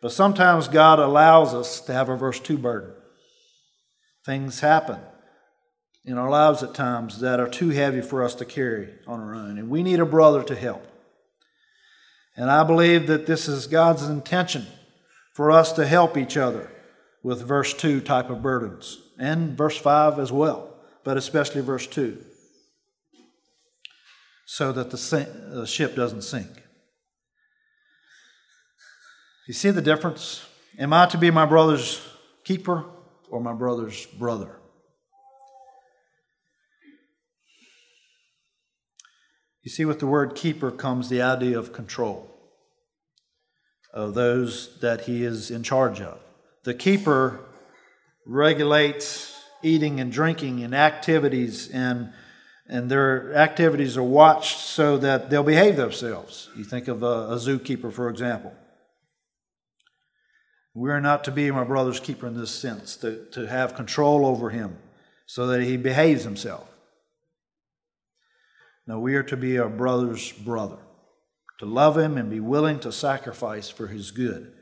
But 0.00 0.12
sometimes 0.12 0.66
God 0.66 0.98
allows 0.98 1.54
us 1.54 1.80
to 1.82 1.92
have 1.92 2.08
a 2.08 2.16
verse 2.16 2.40
2 2.40 2.58
burden. 2.58 2.92
Things 4.24 4.60
happen 4.60 4.98
in 6.04 6.18
our 6.18 6.30
lives 6.30 6.62
at 6.62 6.74
times 6.74 7.20
that 7.20 7.38
are 7.38 7.48
too 7.48 7.68
heavy 7.68 8.00
for 8.00 8.24
us 8.24 8.34
to 8.34 8.44
carry 8.44 8.88
on 9.06 9.20
our 9.20 9.34
own, 9.34 9.58
and 9.58 9.70
we 9.70 9.82
need 9.82 10.00
a 10.00 10.06
brother 10.06 10.42
to 10.42 10.54
help. 10.56 10.84
And 12.36 12.50
I 12.50 12.64
believe 12.64 13.06
that 13.06 13.26
this 13.26 13.46
is 13.46 13.66
God's 13.66 14.08
intention 14.08 14.66
for 15.32 15.50
us 15.50 15.72
to 15.74 15.86
help 15.86 16.16
each 16.16 16.36
other 16.36 16.70
with 17.22 17.46
verse 17.46 17.72
2 17.74 18.00
type 18.00 18.30
of 18.30 18.42
burdens, 18.42 18.98
and 19.18 19.56
verse 19.56 19.76
5 19.76 20.18
as 20.18 20.32
well, 20.32 20.74
but 21.04 21.16
especially 21.16 21.60
verse 21.60 21.86
2, 21.86 22.18
so 24.44 24.72
that 24.72 24.90
the 24.90 25.66
ship 25.66 25.94
doesn't 25.94 26.22
sink. 26.22 26.50
You 29.46 29.54
see 29.54 29.70
the 29.70 29.82
difference? 29.82 30.44
Am 30.78 30.92
I 30.92 31.06
to 31.06 31.18
be 31.18 31.30
my 31.30 31.46
brother's 31.46 32.00
keeper 32.44 32.84
or 33.30 33.40
my 33.40 33.52
brother's 33.52 34.06
brother? 34.06 34.56
You 39.62 39.70
see, 39.70 39.84
with 39.84 40.00
the 40.00 40.06
word 40.06 40.34
keeper 40.34 40.70
comes 40.70 41.08
the 41.08 41.22
idea 41.22 41.58
of 41.58 41.72
control 41.72 42.28
of 43.92 44.14
those 44.14 44.78
that 44.80 45.02
he 45.02 45.24
is 45.24 45.50
in 45.50 45.62
charge 45.62 46.00
of. 46.00 46.18
The 46.64 46.74
keeper 46.74 47.40
regulates 48.26 49.38
eating 49.62 50.00
and 50.00 50.10
drinking 50.10 50.64
and 50.64 50.74
activities, 50.74 51.68
and, 51.68 52.12
and 52.66 52.90
their 52.90 53.34
activities 53.34 53.96
are 53.96 54.02
watched 54.02 54.58
so 54.58 54.96
that 54.98 55.30
they'll 55.30 55.42
behave 55.42 55.76
themselves. 55.76 56.48
You 56.56 56.64
think 56.64 56.88
of 56.88 57.02
a, 57.02 57.30
a 57.30 57.36
zookeeper, 57.36 57.92
for 57.92 58.08
example. 58.08 58.54
We 60.74 60.90
are 60.90 61.00
not 61.00 61.22
to 61.24 61.30
be 61.30 61.50
my 61.50 61.64
brother's 61.64 62.00
keeper 62.00 62.26
in 62.26 62.34
this 62.34 62.50
sense, 62.50 62.96
to, 62.96 63.26
to 63.32 63.46
have 63.46 63.74
control 63.74 64.24
over 64.24 64.50
him 64.50 64.78
so 65.26 65.46
that 65.48 65.62
he 65.62 65.76
behaves 65.76 66.24
himself. 66.24 66.71
No, 68.86 68.98
we 68.98 69.14
are 69.14 69.22
to 69.22 69.36
be 69.36 69.58
our 69.58 69.68
brother's 69.68 70.32
brother, 70.32 70.78
to 71.58 71.66
love 71.66 71.96
him 71.96 72.16
and 72.16 72.28
be 72.28 72.40
willing 72.40 72.80
to 72.80 72.92
sacrifice 72.92 73.68
for 73.68 73.86
his 73.86 74.10
good. 74.10 74.52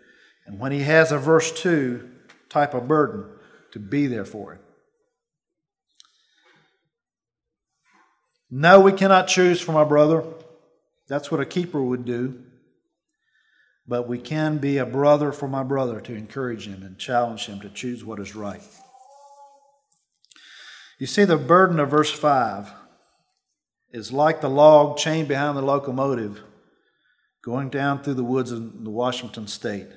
And 0.46 0.58
when 0.58 0.72
he 0.72 0.80
has 0.80 1.10
a 1.12 1.18
verse 1.18 1.50
2 1.52 2.08
type 2.48 2.74
of 2.74 2.88
burden, 2.88 3.24
to 3.72 3.78
be 3.78 4.06
there 4.06 4.24
for 4.24 4.54
him. 4.54 4.60
No, 8.50 8.80
we 8.80 8.92
cannot 8.92 9.28
choose 9.28 9.60
for 9.60 9.72
my 9.72 9.84
brother. 9.84 10.24
That's 11.08 11.30
what 11.30 11.40
a 11.40 11.46
keeper 11.46 11.80
would 11.80 12.04
do. 12.04 12.42
But 13.86 14.08
we 14.08 14.18
can 14.18 14.58
be 14.58 14.78
a 14.78 14.86
brother 14.86 15.32
for 15.32 15.48
my 15.48 15.62
brother 15.62 16.00
to 16.00 16.14
encourage 16.14 16.66
him 16.66 16.82
and 16.82 16.98
challenge 16.98 17.46
him 17.46 17.60
to 17.60 17.68
choose 17.68 18.04
what 18.04 18.18
is 18.18 18.34
right. 18.34 18.62
You 20.98 21.06
see 21.06 21.24
the 21.24 21.36
burden 21.36 21.78
of 21.78 21.90
verse 21.90 22.10
5 22.10 22.72
is 23.92 24.12
like 24.12 24.40
the 24.40 24.48
log 24.48 24.96
chained 24.96 25.28
behind 25.28 25.56
the 25.56 25.62
locomotive 25.62 26.42
going 27.42 27.70
down 27.70 28.02
through 28.02 28.14
the 28.14 28.24
woods 28.24 28.52
in 28.52 28.84
the 28.84 28.90
Washington 28.90 29.46
state, 29.46 29.88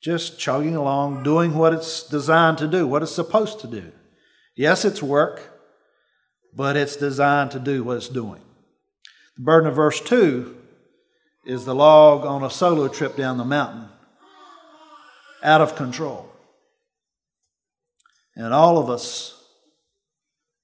just 0.00 0.38
chugging 0.38 0.76
along, 0.76 1.24
doing 1.24 1.54
what 1.54 1.72
it's 1.72 2.04
designed 2.04 2.58
to 2.58 2.68
do, 2.68 2.86
what 2.86 3.02
it's 3.02 3.14
supposed 3.14 3.60
to 3.60 3.66
do. 3.66 3.92
Yes, 4.54 4.84
it's 4.84 5.02
work, 5.02 5.60
but 6.54 6.76
it's 6.76 6.96
designed 6.96 7.50
to 7.50 7.58
do 7.58 7.82
what 7.82 7.96
it's 7.96 8.08
doing. 8.08 8.40
The 9.36 9.42
burden 9.42 9.68
of 9.68 9.76
verse 9.76 10.00
2 10.00 10.56
is 11.46 11.64
the 11.64 11.74
log 11.74 12.24
on 12.24 12.44
a 12.44 12.50
solo 12.50 12.88
trip 12.88 13.16
down 13.16 13.38
the 13.38 13.44
mountain, 13.44 13.88
out 15.42 15.60
of 15.60 15.76
control. 15.76 16.30
And 18.36 18.54
all 18.54 18.78
of 18.78 18.88
us 18.88 19.34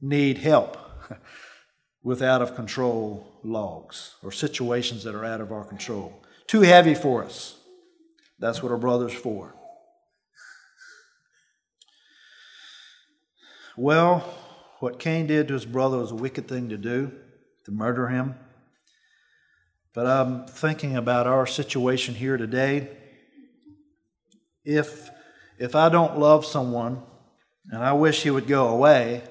need 0.00 0.38
help 0.38 0.83
with 2.04 2.20
out 2.20 2.42
of 2.42 2.54
control 2.54 3.26
logs 3.42 4.14
or 4.22 4.30
situations 4.30 5.02
that 5.02 5.14
are 5.14 5.24
out 5.24 5.40
of 5.40 5.50
our 5.50 5.64
control. 5.64 6.22
Too 6.46 6.60
heavy 6.60 6.94
for 6.94 7.24
us. 7.24 7.56
That's 8.38 8.62
what 8.62 8.70
our 8.70 8.78
brother's 8.78 9.14
for. 9.14 9.54
Well, 13.76 14.18
what 14.80 14.98
Cain 14.98 15.26
did 15.26 15.48
to 15.48 15.54
his 15.54 15.64
brother 15.64 15.96
was 15.96 16.10
a 16.10 16.14
wicked 16.14 16.46
thing 16.46 16.68
to 16.68 16.76
do, 16.76 17.10
to 17.64 17.72
murder 17.72 18.08
him. 18.08 18.34
But 19.94 20.06
I'm 20.06 20.46
thinking 20.46 20.96
about 20.96 21.26
our 21.26 21.46
situation 21.46 22.14
here 22.14 22.36
today. 22.36 22.90
If, 24.64 25.10
if 25.58 25.74
I 25.74 25.88
don't 25.88 26.18
love 26.18 26.44
someone 26.44 27.02
and 27.70 27.82
I 27.82 27.94
wish 27.94 28.22
he 28.22 28.30
would 28.30 28.46
go 28.46 28.68
away, 28.68 29.22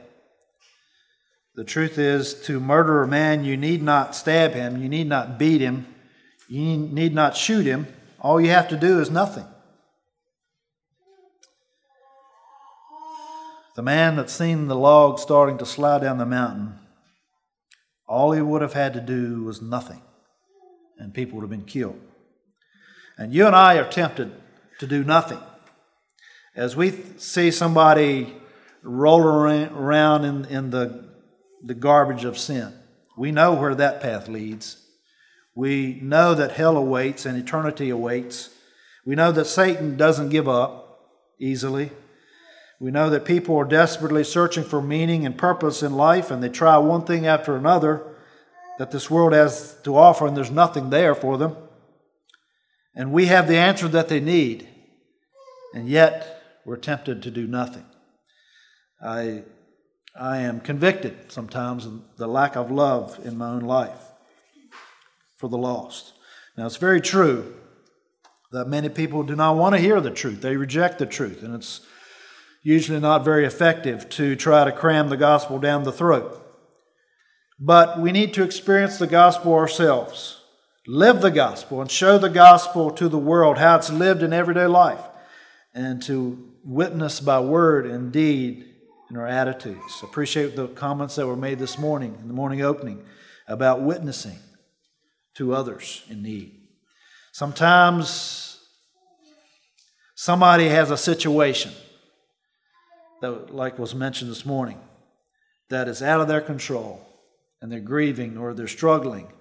the 1.55 1.63
truth 1.63 1.97
is, 1.97 2.33
to 2.45 2.59
murder 2.59 3.03
a 3.03 3.07
man, 3.07 3.43
you 3.43 3.55
need 3.57 3.83
not 3.83 4.15
stab 4.15 4.53
him, 4.53 4.81
you 4.81 4.89
need 4.89 5.07
not 5.07 5.37
beat 5.37 5.61
him, 5.61 5.85
you 6.47 6.77
need 6.77 7.13
not 7.13 7.37
shoot 7.37 7.65
him. 7.65 7.87
All 8.19 8.41
you 8.41 8.49
have 8.49 8.69
to 8.69 8.77
do 8.77 8.99
is 8.99 9.11
nothing. 9.11 9.45
The 13.75 13.83
man 13.83 14.15
that 14.15 14.29
seen 14.29 14.67
the 14.67 14.75
log 14.75 15.19
starting 15.19 15.57
to 15.57 15.65
slide 15.65 16.01
down 16.01 16.17
the 16.17 16.25
mountain, 16.25 16.79
all 18.07 18.31
he 18.31 18.41
would 18.41 18.61
have 18.61 18.73
had 18.73 18.93
to 18.93 19.01
do 19.01 19.43
was 19.43 19.61
nothing, 19.61 20.01
and 20.97 21.13
people 21.13 21.37
would 21.37 21.43
have 21.43 21.49
been 21.49 21.65
killed. 21.65 21.99
And 23.17 23.33
you 23.33 23.45
and 23.45 23.55
I 23.55 23.77
are 23.77 23.89
tempted 23.89 24.31
to 24.79 24.87
do 24.87 25.03
nothing. 25.03 25.39
As 26.55 26.75
we 26.75 26.91
see 27.17 27.51
somebody 27.51 28.35
rolling 28.83 29.69
around 29.69 30.25
in, 30.25 30.45
in 30.45 30.69
the 30.69 31.12
the 31.63 31.73
garbage 31.73 32.25
of 32.25 32.37
sin. 32.37 32.73
We 33.17 33.31
know 33.31 33.53
where 33.53 33.75
that 33.75 34.01
path 34.01 34.27
leads. 34.27 34.77
We 35.55 35.99
know 36.01 36.33
that 36.33 36.51
hell 36.51 36.77
awaits 36.77 37.25
and 37.25 37.37
eternity 37.37 37.89
awaits. 37.89 38.49
We 39.05 39.15
know 39.15 39.31
that 39.31 39.45
Satan 39.45 39.97
doesn't 39.97 40.29
give 40.29 40.49
up 40.49 40.99
easily. 41.39 41.91
We 42.79 42.91
know 42.91 43.09
that 43.11 43.25
people 43.25 43.55
are 43.57 43.65
desperately 43.65 44.23
searching 44.23 44.63
for 44.63 44.81
meaning 44.81 45.25
and 45.25 45.37
purpose 45.37 45.83
in 45.83 45.93
life, 45.93 46.31
and 46.31 46.43
they 46.43 46.49
try 46.49 46.77
one 46.77 47.05
thing 47.05 47.25
after 47.25 47.55
another 47.55 48.03
that 48.79 48.91
this 48.91 49.09
world 49.09 49.33
has 49.33 49.77
to 49.83 49.95
offer, 49.95 50.25
and 50.25 50.35
there's 50.35 50.51
nothing 50.51 50.89
there 50.89 51.13
for 51.13 51.37
them. 51.37 51.55
And 52.95 53.11
we 53.11 53.27
have 53.27 53.47
the 53.47 53.57
answer 53.57 53.87
that 53.87 54.09
they 54.09 54.19
need, 54.19 54.67
and 55.73 55.87
yet 55.87 56.41
we're 56.65 56.77
tempted 56.77 57.21
to 57.23 57.31
do 57.31 57.47
nothing. 57.47 57.85
I 59.01 59.43
I 60.15 60.39
am 60.39 60.59
convicted 60.59 61.31
sometimes 61.31 61.87
of 61.87 62.01
the 62.17 62.27
lack 62.27 62.55
of 62.55 62.69
love 62.69 63.19
in 63.23 63.35
my 63.35 63.49
own 63.49 63.61
life 63.61 64.11
for 65.37 65.49
the 65.49 65.57
lost. 65.57 66.13
Now, 66.55 66.67
it's 66.67 66.77
very 66.77 67.01
true 67.01 67.55
that 68.51 68.67
many 68.67 68.89
people 68.89 69.23
do 69.23 69.35
not 69.35 69.55
want 69.55 69.73
to 69.73 69.81
hear 69.81 69.99
the 69.99 70.11
truth, 70.11 70.41
they 70.41 70.55
reject 70.55 70.99
the 70.99 71.07
truth, 71.07 71.41
and 71.41 71.55
it's 71.55 71.81
usually 72.61 72.99
not 72.99 73.25
very 73.25 73.43
effective 73.43 74.07
to 74.09 74.35
try 74.35 74.63
to 74.63 74.71
cram 74.71 75.09
the 75.09 75.17
gospel 75.17 75.57
down 75.57 75.83
the 75.83 75.91
throat. 75.91 76.39
But 77.59 77.99
we 77.99 78.11
need 78.11 78.35
to 78.35 78.43
experience 78.43 78.97
the 78.97 79.07
gospel 79.07 79.53
ourselves, 79.55 80.41
live 80.85 81.21
the 81.21 81.31
gospel, 81.31 81.81
and 81.81 81.89
show 81.89 82.19
the 82.19 82.29
gospel 82.29 82.91
to 82.91 83.09
the 83.09 83.17
world 83.17 83.57
how 83.57 83.77
it's 83.77 83.89
lived 83.89 84.21
in 84.21 84.31
everyday 84.31 84.67
life, 84.67 85.01
and 85.73 86.03
to 86.03 86.53
witness 86.63 87.19
by 87.19 87.39
word 87.39 87.87
and 87.87 88.11
deed 88.11 88.72
in 89.13 89.19
our 89.19 89.27
attitudes. 89.27 90.01
Appreciate 90.01 90.55
the 90.55 90.67
comments 90.69 91.15
that 91.17 91.27
were 91.27 91.35
made 91.35 91.59
this 91.59 91.77
morning 91.77 92.17
in 92.19 92.27
the 92.27 92.33
morning 92.33 92.63
opening 92.63 93.05
about 93.47 93.83
witnessing 93.83 94.39
to 95.35 95.53
others 95.53 96.03
in 96.09 96.23
need. 96.23 96.59
Sometimes 97.31 98.59
somebody 100.15 100.67
has 100.67 100.89
a 100.89 100.97
situation 100.97 101.71
that, 103.21 103.53
like 103.53 103.77
was 103.77 103.93
mentioned 103.93 104.31
this 104.31 104.47
morning, 104.47 104.79
that 105.69 105.87
is 105.87 106.01
out 106.01 106.19
of 106.19 106.27
their 106.27 106.41
control 106.41 107.07
and 107.61 107.71
they're 107.71 107.79
grieving 107.81 108.35
or 108.35 108.55
they're 108.55 108.67
struggling, 108.67 109.31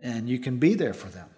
and 0.00 0.28
you 0.28 0.40
can 0.40 0.58
be 0.58 0.74
there 0.74 0.92
for 0.92 1.08
them. 1.08 1.28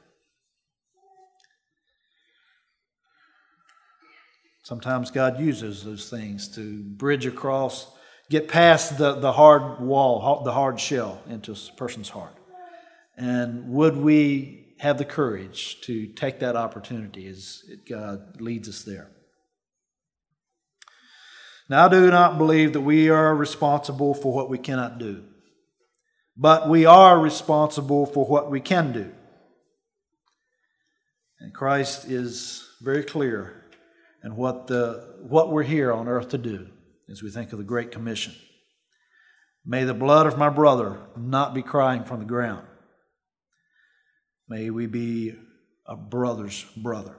Sometimes 4.70 5.10
God 5.10 5.40
uses 5.40 5.82
those 5.82 6.08
things 6.08 6.46
to 6.54 6.84
bridge 6.84 7.26
across, 7.26 7.90
get 8.30 8.46
past 8.46 8.98
the, 8.98 9.14
the 9.14 9.32
hard 9.32 9.80
wall, 9.80 10.44
the 10.44 10.52
hard 10.52 10.78
shell 10.78 11.20
into 11.28 11.50
a 11.50 11.76
person's 11.76 12.08
heart. 12.08 12.36
And 13.16 13.70
would 13.70 13.96
we 13.96 14.76
have 14.78 14.96
the 14.96 15.04
courage 15.04 15.80
to 15.80 16.06
take 16.06 16.38
that 16.38 16.54
opportunity 16.54 17.26
as 17.26 17.64
God 17.88 18.40
leads 18.40 18.68
us 18.68 18.84
there? 18.84 19.10
Now, 21.68 21.86
I 21.86 21.88
do 21.88 22.08
not 22.08 22.38
believe 22.38 22.74
that 22.74 22.82
we 22.82 23.08
are 23.08 23.34
responsible 23.34 24.14
for 24.14 24.32
what 24.32 24.48
we 24.48 24.58
cannot 24.58 25.00
do, 25.00 25.24
but 26.36 26.68
we 26.68 26.86
are 26.86 27.18
responsible 27.18 28.06
for 28.06 28.24
what 28.24 28.52
we 28.52 28.60
can 28.60 28.92
do. 28.92 29.10
And 31.40 31.52
Christ 31.52 32.04
is 32.04 32.64
very 32.80 33.02
clear 33.02 33.59
in 34.22 34.36
what, 34.36 34.66
the, 34.66 35.14
what 35.20 35.50
we're 35.50 35.62
here 35.62 35.92
on 35.92 36.08
earth 36.08 36.30
to 36.30 36.38
do 36.38 36.68
as 37.10 37.22
we 37.22 37.30
think 37.30 37.52
of 37.52 37.58
the 37.58 37.64
Great 37.64 37.90
Commission. 37.90 38.34
May 39.64 39.84
the 39.84 39.94
blood 39.94 40.26
of 40.26 40.38
my 40.38 40.48
brother 40.48 41.00
not 41.16 41.54
be 41.54 41.62
crying 41.62 42.04
from 42.04 42.20
the 42.20 42.26
ground. 42.26 42.66
May 44.48 44.70
we 44.70 44.86
be 44.86 45.34
a 45.86 45.96
brother's 45.96 46.64
brother. 46.76 47.16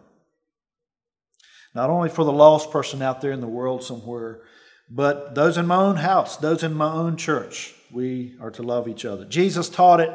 Not 1.73 1.89
only 1.89 2.09
for 2.09 2.25
the 2.25 2.31
lost 2.31 2.71
person 2.71 3.01
out 3.01 3.21
there 3.21 3.31
in 3.31 3.41
the 3.41 3.47
world 3.47 3.83
somewhere, 3.83 4.41
but 4.89 5.35
those 5.35 5.57
in 5.57 5.67
my 5.67 5.77
own 5.77 5.97
house, 5.97 6.35
those 6.35 6.63
in 6.63 6.73
my 6.73 6.91
own 6.91 7.15
church, 7.15 7.73
we 7.91 8.35
are 8.41 8.51
to 8.51 8.63
love 8.63 8.87
each 8.87 9.05
other. 9.05 9.23
Jesus 9.25 9.69
taught 9.69 10.01
it. 10.01 10.11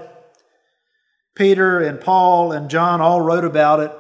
Peter 1.35 1.81
and 1.81 2.01
Paul 2.01 2.53
and 2.53 2.69
John 2.69 3.01
all 3.01 3.21
wrote 3.21 3.45
about 3.45 3.81
it. 3.81 3.93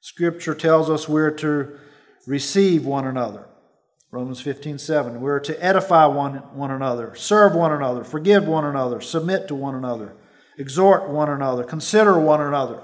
Scripture 0.00 0.54
tells 0.54 0.88
us 0.90 1.08
we're 1.08 1.32
to 1.32 1.78
receive 2.26 2.84
one 2.84 3.06
another. 3.06 3.46
Romans 4.10 4.40
15, 4.40 4.78
7. 4.78 5.20
We're 5.20 5.40
to 5.40 5.64
edify 5.64 6.06
one, 6.06 6.36
one 6.54 6.70
another, 6.70 7.14
serve 7.14 7.54
one 7.54 7.72
another, 7.72 8.04
forgive 8.04 8.46
one 8.46 8.64
another, 8.64 9.00
submit 9.00 9.48
to 9.48 9.54
one 9.54 9.74
another 9.74 10.16
exhort 10.58 11.08
one 11.08 11.30
another, 11.30 11.64
consider 11.64 12.18
one 12.18 12.40
another, 12.40 12.82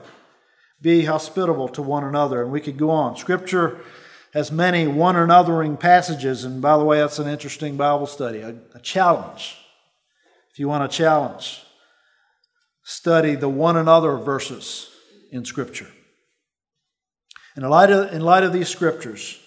be 0.80 1.04
hospitable 1.04 1.68
to 1.68 1.82
one 1.82 2.04
another. 2.04 2.42
And 2.42 2.52
we 2.52 2.60
could 2.60 2.76
go 2.76 2.90
on. 2.90 3.16
Scripture 3.16 3.80
has 4.34 4.50
many 4.50 4.86
one 4.86 5.14
anothering 5.14 5.78
passages, 5.78 6.44
and 6.44 6.62
by 6.62 6.76
the 6.76 6.84
way, 6.84 6.98
that's 6.98 7.18
an 7.18 7.28
interesting 7.28 7.76
Bible 7.76 8.06
study, 8.06 8.40
a, 8.40 8.56
a 8.74 8.80
challenge. 8.80 9.58
If 10.50 10.58
you 10.58 10.68
want 10.68 10.84
a 10.84 10.88
challenge, 10.96 11.62
study 12.82 13.34
the 13.34 13.48
one 13.48 13.76
another 13.76 14.16
verses 14.16 14.90
in 15.30 15.44
Scripture. 15.44 15.88
In 17.56 17.62
light, 17.62 17.90
of, 17.90 18.12
in 18.12 18.22
light 18.22 18.44
of 18.44 18.52
these 18.52 18.68
scriptures, 18.68 19.38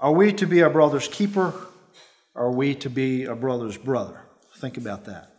are 0.00 0.12
we 0.12 0.32
to 0.32 0.46
be 0.46 0.62
our 0.62 0.70
brother's 0.70 1.08
keeper? 1.08 1.54
Or 2.34 2.46
are 2.46 2.52
we 2.52 2.74
to 2.76 2.90
be 2.90 3.26
our 3.28 3.36
brother's 3.36 3.76
brother? 3.76 4.20
Think 4.56 4.76
about 4.76 5.04
that. 5.04 5.30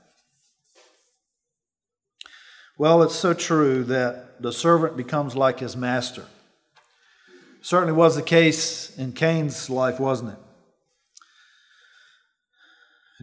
Well, 2.77 3.03
it's 3.03 3.15
so 3.15 3.33
true 3.33 3.83
that 3.85 4.41
the 4.41 4.51
servant 4.51 4.97
becomes 4.97 5.35
like 5.35 5.59
his 5.59 5.75
master. 5.75 6.25
Certainly 7.61 7.93
was 7.93 8.15
the 8.15 8.21
case 8.21 8.95
in 8.97 9.11
Cain's 9.11 9.69
life, 9.69 9.99
wasn't 9.99 10.31
it? 10.31 10.37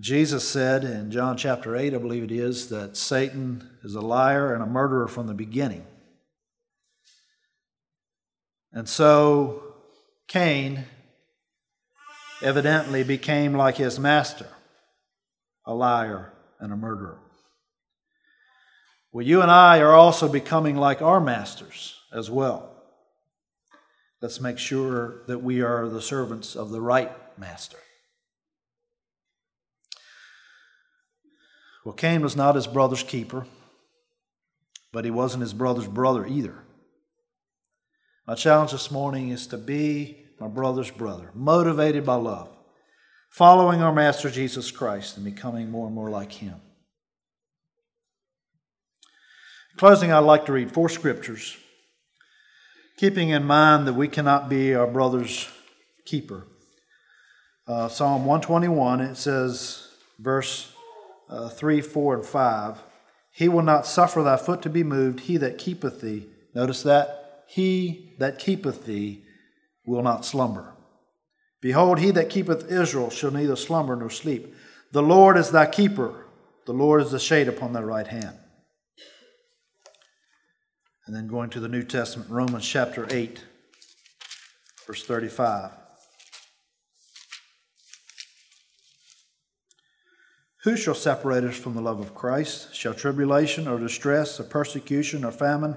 Jesus 0.01 0.49
said 0.49 0.85
in 0.85 1.11
John 1.11 1.37
chapter 1.37 1.77
8, 1.77 1.95
I 1.95 1.99
believe 1.99 2.25
it 2.25 2.33
is, 2.33 2.69
that 2.71 2.97
Satan 2.97 3.71
is 3.85 3.95
a 3.95 4.01
liar 4.01 4.55
and 4.55 4.63
a 4.63 4.67
murderer 4.67 5.07
from 5.07 5.27
the 5.27 5.35
beginning. 5.35 5.87
And 8.73 8.89
so 8.89 9.63
Cain 10.29 10.87
evidently 12.43 13.05
became 13.05 13.55
like 13.55 13.77
his 13.77 13.99
master, 13.99 14.49
a 15.67 15.75
liar 15.75 16.33
and 16.59 16.73
a 16.73 16.77
murderer. 16.77 17.19
Well, 19.13 19.27
you 19.27 19.43
and 19.43 19.51
I 19.51 19.81
are 19.81 19.93
also 19.93 20.27
becoming 20.27 20.77
like 20.77 21.03
our 21.03 21.21
masters 21.21 21.99
as 22.13 22.31
well. 22.31 22.71
Let's 24.23 24.41
make 24.41 24.59
sure 24.59 25.23
that 25.27 25.43
we 25.43 25.61
are 25.61 25.89
the 25.89 26.01
servants 26.01 26.57
of 26.57 26.71
the 26.71 26.81
right 26.81 27.13
master. 27.39 27.79
Well, 31.85 31.95
Cain 31.95 32.23
was 32.23 32.37
not 32.37 32.55
his 32.55 32.67
brother's 32.67 33.03
keeper, 33.03 33.45
but 34.93 35.05
he 35.05 35.11
wasn't 35.11 35.43
his 35.43 35.53
brother's 35.53 35.89
brother 35.89 36.25
either. 36.25 36.63
My 38.27 38.37
challenge 38.37 38.71
this 38.71 38.91
morning 38.91 39.31
is 39.31 39.49
to 39.49 39.59
be 39.59 40.17
my 40.39 40.47
brother's 40.47 40.93
brother, 40.93 41.31
motivated 41.35 42.07
by 42.07 42.15
love, 42.15 42.49
following 43.31 43.83
our 43.83 43.93
Master 43.93 44.31
Jesus 44.31 44.71
Christ 44.71 45.17
and 45.17 45.25
becoming 45.25 45.73
more 45.73 45.87
and 45.87 45.95
more 45.95 46.09
like 46.09 46.31
him. 46.31 46.55
In 49.73 49.79
closing, 49.79 50.13
I'd 50.13 50.21
like 50.21 50.47
to 50.47 50.53
read 50.53 50.73
four 50.73 50.89
scriptures, 50.89 51.57
keeping 52.97 53.31
in 53.31 53.43
mind 53.43 53.89
that 53.89 53.95
we 53.95 54.07
cannot 54.07 54.49
be 54.49 54.73
our 54.73 54.87
brother's 54.87 55.49
keeper. 56.05 56.47
Uh, 57.67 57.89
Psalm 57.89 58.25
121, 58.25 59.01
it 59.01 59.17
says, 59.17 59.89
verse 60.21 60.73
uh, 61.29 61.49
3, 61.49 61.81
4, 61.81 62.15
and 62.15 62.27
5 62.27 62.83
He 63.33 63.49
will 63.49 63.63
not 63.63 63.85
suffer 63.85 64.23
thy 64.23 64.37
foot 64.37 64.63
to 64.63 64.71
be 64.71 64.85
moved, 64.85 65.21
he 65.21 65.39
that 65.39 65.59
keepeth 65.59 66.01
thee. 66.01 66.29
Notice 66.55 66.85
that? 66.85 67.22
He 67.53 68.15
that 68.19 68.39
keepeth 68.39 68.87
thee 68.87 69.25
will 69.85 70.03
not 70.03 70.25
slumber. 70.25 70.73
Behold, 71.61 71.99
he 71.99 72.11
that 72.13 72.31
keepeth 72.31 72.73
Israel 72.73 73.11
shall 73.11 73.31
neither 73.31 73.57
slumber 73.57 73.95
nor 73.95 74.09
sleep. 74.09 74.55
The 74.93 75.03
Lord 75.03 75.37
is 75.37 75.51
thy 75.51 75.67
keeper, 75.67 76.25
the 76.65 76.73
Lord 76.73 77.03
is 77.03 77.11
the 77.11 77.19
shade 77.19 77.49
upon 77.49 77.75
thy 77.75 77.83
right 77.83 78.07
hand. 78.07 78.39
And 81.07 81.15
then 81.15 81.29
going 81.29 81.51
to 81.51 81.61
the 81.61 81.69
New 81.69 81.83
Testament, 81.83 82.31
Romans 82.31 82.67
chapter 82.67 83.07
8, 83.11 83.45
verse 84.87 85.05
35. 85.05 85.73
Who 90.65 90.77
shall 90.79 90.95
separate 90.95 91.45
us 91.45 91.57
from 91.57 91.75
the 91.75 91.83
love 91.83 92.01
of 92.01 92.15
Christ? 92.15 92.75
Shall 92.75 92.95
tribulation 92.95 93.69
or 93.69 93.79
distress 93.79 94.41
or 94.41 94.45
persecution 94.45 95.23
or 95.23 95.33
famine 95.33 95.77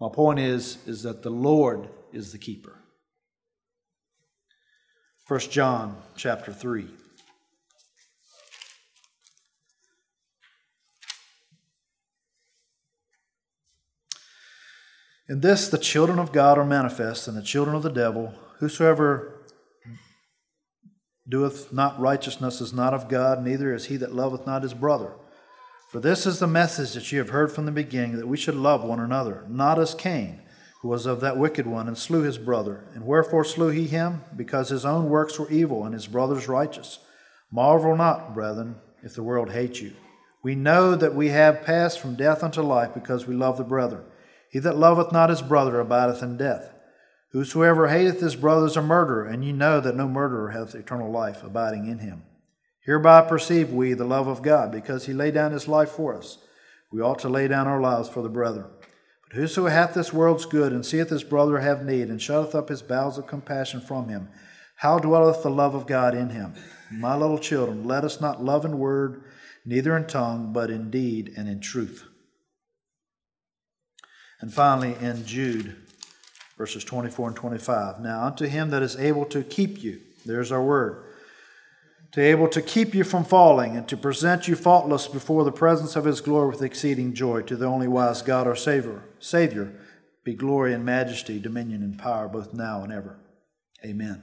My 0.00 0.08
point 0.12 0.38
is, 0.38 0.78
is 0.86 1.02
that 1.04 1.22
the 1.22 1.30
Lord 1.30 1.88
is 2.12 2.32
the 2.32 2.38
keeper. 2.38 2.82
1 5.26 5.40
John 5.40 5.96
chapter 6.16 6.52
3. 6.52 6.86
In 15.28 15.40
this, 15.40 15.68
the 15.68 15.78
children 15.78 16.18
of 16.18 16.30
God 16.30 16.56
are 16.56 16.64
manifest, 16.64 17.26
and 17.26 17.36
the 17.36 17.42
children 17.42 17.74
of 17.74 17.82
the 17.82 17.90
devil. 17.90 18.32
Whosoever 18.58 19.44
doeth 21.28 21.72
not 21.72 21.98
righteousness 21.98 22.60
is 22.60 22.72
not 22.72 22.94
of 22.94 23.08
God, 23.08 23.42
neither 23.42 23.74
is 23.74 23.86
he 23.86 23.96
that 23.96 24.14
loveth 24.14 24.46
not 24.46 24.62
his 24.62 24.74
brother. 24.74 25.14
For 25.88 26.00
this 26.00 26.26
is 26.26 26.40
the 26.40 26.48
message 26.48 26.94
that 26.94 27.12
ye 27.12 27.18
have 27.18 27.30
heard 27.30 27.52
from 27.52 27.64
the 27.64 27.70
beginning, 27.70 28.16
that 28.16 28.26
we 28.26 28.36
should 28.36 28.56
love 28.56 28.82
one 28.82 28.98
another, 28.98 29.44
not 29.48 29.78
as 29.78 29.94
Cain, 29.94 30.40
who 30.82 30.88
was 30.88 31.06
of 31.06 31.20
that 31.20 31.38
wicked 31.38 31.64
one, 31.64 31.86
and 31.86 31.96
slew 31.96 32.22
his 32.22 32.38
brother. 32.38 32.84
And 32.94 33.06
wherefore 33.06 33.44
slew 33.44 33.68
he 33.68 33.86
him? 33.86 34.22
Because 34.34 34.68
his 34.68 34.84
own 34.84 35.08
works 35.08 35.38
were 35.38 35.48
evil, 35.48 35.84
and 35.84 35.94
his 35.94 36.08
brother's 36.08 36.48
righteous. 36.48 36.98
Marvel 37.52 37.96
not, 37.96 38.34
brethren, 38.34 38.76
if 39.04 39.14
the 39.14 39.22
world 39.22 39.52
hate 39.52 39.80
you. 39.80 39.92
We 40.42 40.56
know 40.56 40.96
that 40.96 41.14
we 41.14 41.28
have 41.28 41.62
passed 41.62 42.00
from 42.00 42.16
death 42.16 42.42
unto 42.42 42.62
life, 42.62 42.92
because 42.92 43.28
we 43.28 43.36
love 43.36 43.56
the 43.56 43.64
brethren. 43.64 44.02
He 44.50 44.58
that 44.58 44.76
loveth 44.76 45.12
not 45.12 45.30
his 45.30 45.42
brother 45.42 45.78
abideth 45.78 46.20
in 46.20 46.36
death. 46.36 46.72
Whosoever 47.30 47.88
hateth 47.88 48.20
his 48.20 48.34
brother 48.34 48.66
is 48.66 48.76
a 48.76 48.82
murderer, 48.82 49.24
and 49.24 49.44
ye 49.44 49.52
know 49.52 49.78
that 49.80 49.94
no 49.94 50.08
murderer 50.08 50.50
hath 50.50 50.74
eternal 50.74 51.12
life 51.12 51.44
abiding 51.44 51.86
in 51.86 52.00
him. 52.00 52.24
Hereby 52.86 53.22
perceive 53.22 53.72
we 53.72 53.92
the 53.92 54.04
love 54.04 54.28
of 54.28 54.42
God, 54.42 54.70
because 54.72 55.06
he 55.06 55.12
laid 55.12 55.34
down 55.34 55.52
his 55.52 55.68
life 55.68 55.90
for 55.90 56.16
us. 56.16 56.38
We 56.90 57.00
ought 57.02 57.18
to 57.18 57.28
lay 57.28 57.48
down 57.48 57.66
our 57.66 57.80
lives 57.80 58.08
for 58.08 58.22
the 58.22 58.28
brethren. 58.28 58.66
But 59.28 59.36
whoso 59.36 59.66
hath 59.66 59.92
this 59.92 60.12
world's 60.12 60.46
good, 60.46 60.72
and 60.72 60.86
seeth 60.86 61.10
his 61.10 61.24
brother 61.24 61.58
have 61.58 61.84
need, 61.84 62.08
and 62.08 62.22
shutteth 62.22 62.54
up 62.54 62.68
his 62.68 62.82
bowels 62.82 63.18
of 63.18 63.26
compassion 63.26 63.80
from 63.80 64.08
him, 64.08 64.28
how 64.76 64.98
dwelleth 64.98 65.42
the 65.42 65.50
love 65.50 65.74
of 65.74 65.86
God 65.86 66.14
in 66.14 66.30
him? 66.30 66.54
My 66.92 67.16
little 67.16 67.38
children, 67.38 67.84
let 67.84 68.04
us 68.04 68.20
not 68.20 68.44
love 68.44 68.64
in 68.64 68.78
word, 68.78 69.24
neither 69.64 69.96
in 69.96 70.06
tongue, 70.06 70.52
but 70.52 70.70
in 70.70 70.90
deed 70.90 71.32
and 71.36 71.48
in 71.48 71.60
truth. 71.60 72.04
And 74.40 74.52
finally, 74.52 74.94
in 75.00 75.24
Jude, 75.24 75.74
verses 76.58 76.84
24 76.84 77.28
and 77.28 77.36
25. 77.36 78.00
Now, 78.00 78.24
unto 78.24 78.46
him 78.46 78.70
that 78.70 78.82
is 78.82 78.96
able 78.96 79.24
to 79.26 79.42
keep 79.42 79.82
you, 79.82 80.00
there's 80.24 80.52
our 80.52 80.62
word, 80.62 81.05
to 82.16 82.22
able 82.22 82.48
to 82.48 82.62
keep 82.62 82.94
you 82.94 83.04
from 83.04 83.26
falling, 83.26 83.76
and 83.76 83.86
to 83.86 83.94
present 83.94 84.48
you 84.48 84.56
faultless 84.56 85.06
before 85.06 85.44
the 85.44 85.52
presence 85.52 85.96
of 85.96 86.06
his 86.06 86.22
glory 86.22 86.48
with 86.48 86.62
exceeding 86.62 87.12
joy, 87.12 87.42
to 87.42 87.56
the 87.56 87.66
only 87.66 87.86
wise 87.86 88.22
God 88.22 88.46
our 88.46 88.56
Savior, 88.56 89.02
Savior, 89.18 89.78
be 90.24 90.32
glory 90.32 90.72
and 90.72 90.82
majesty, 90.82 91.38
dominion 91.38 91.82
and 91.82 91.98
power, 91.98 92.26
both 92.26 92.54
now 92.54 92.82
and 92.82 92.90
ever. 92.90 93.18
Amen. 93.84 94.22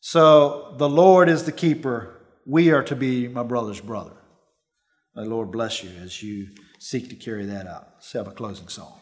So, 0.00 0.74
the 0.78 0.88
Lord 0.88 1.28
is 1.28 1.44
the 1.44 1.52
keeper. 1.52 2.22
We 2.46 2.70
are 2.70 2.84
to 2.84 2.96
be 2.96 3.28
my 3.28 3.42
brother's 3.42 3.82
brother. 3.82 4.16
May 5.14 5.24
the 5.24 5.28
Lord 5.28 5.52
bless 5.52 5.84
you 5.84 5.90
as 6.02 6.22
you 6.22 6.48
seek 6.78 7.10
to 7.10 7.16
carry 7.16 7.44
that 7.44 7.66
out. 7.66 7.88
Let's 7.96 8.12
have 8.14 8.28
a 8.28 8.32
closing 8.32 8.68
song. 8.68 8.98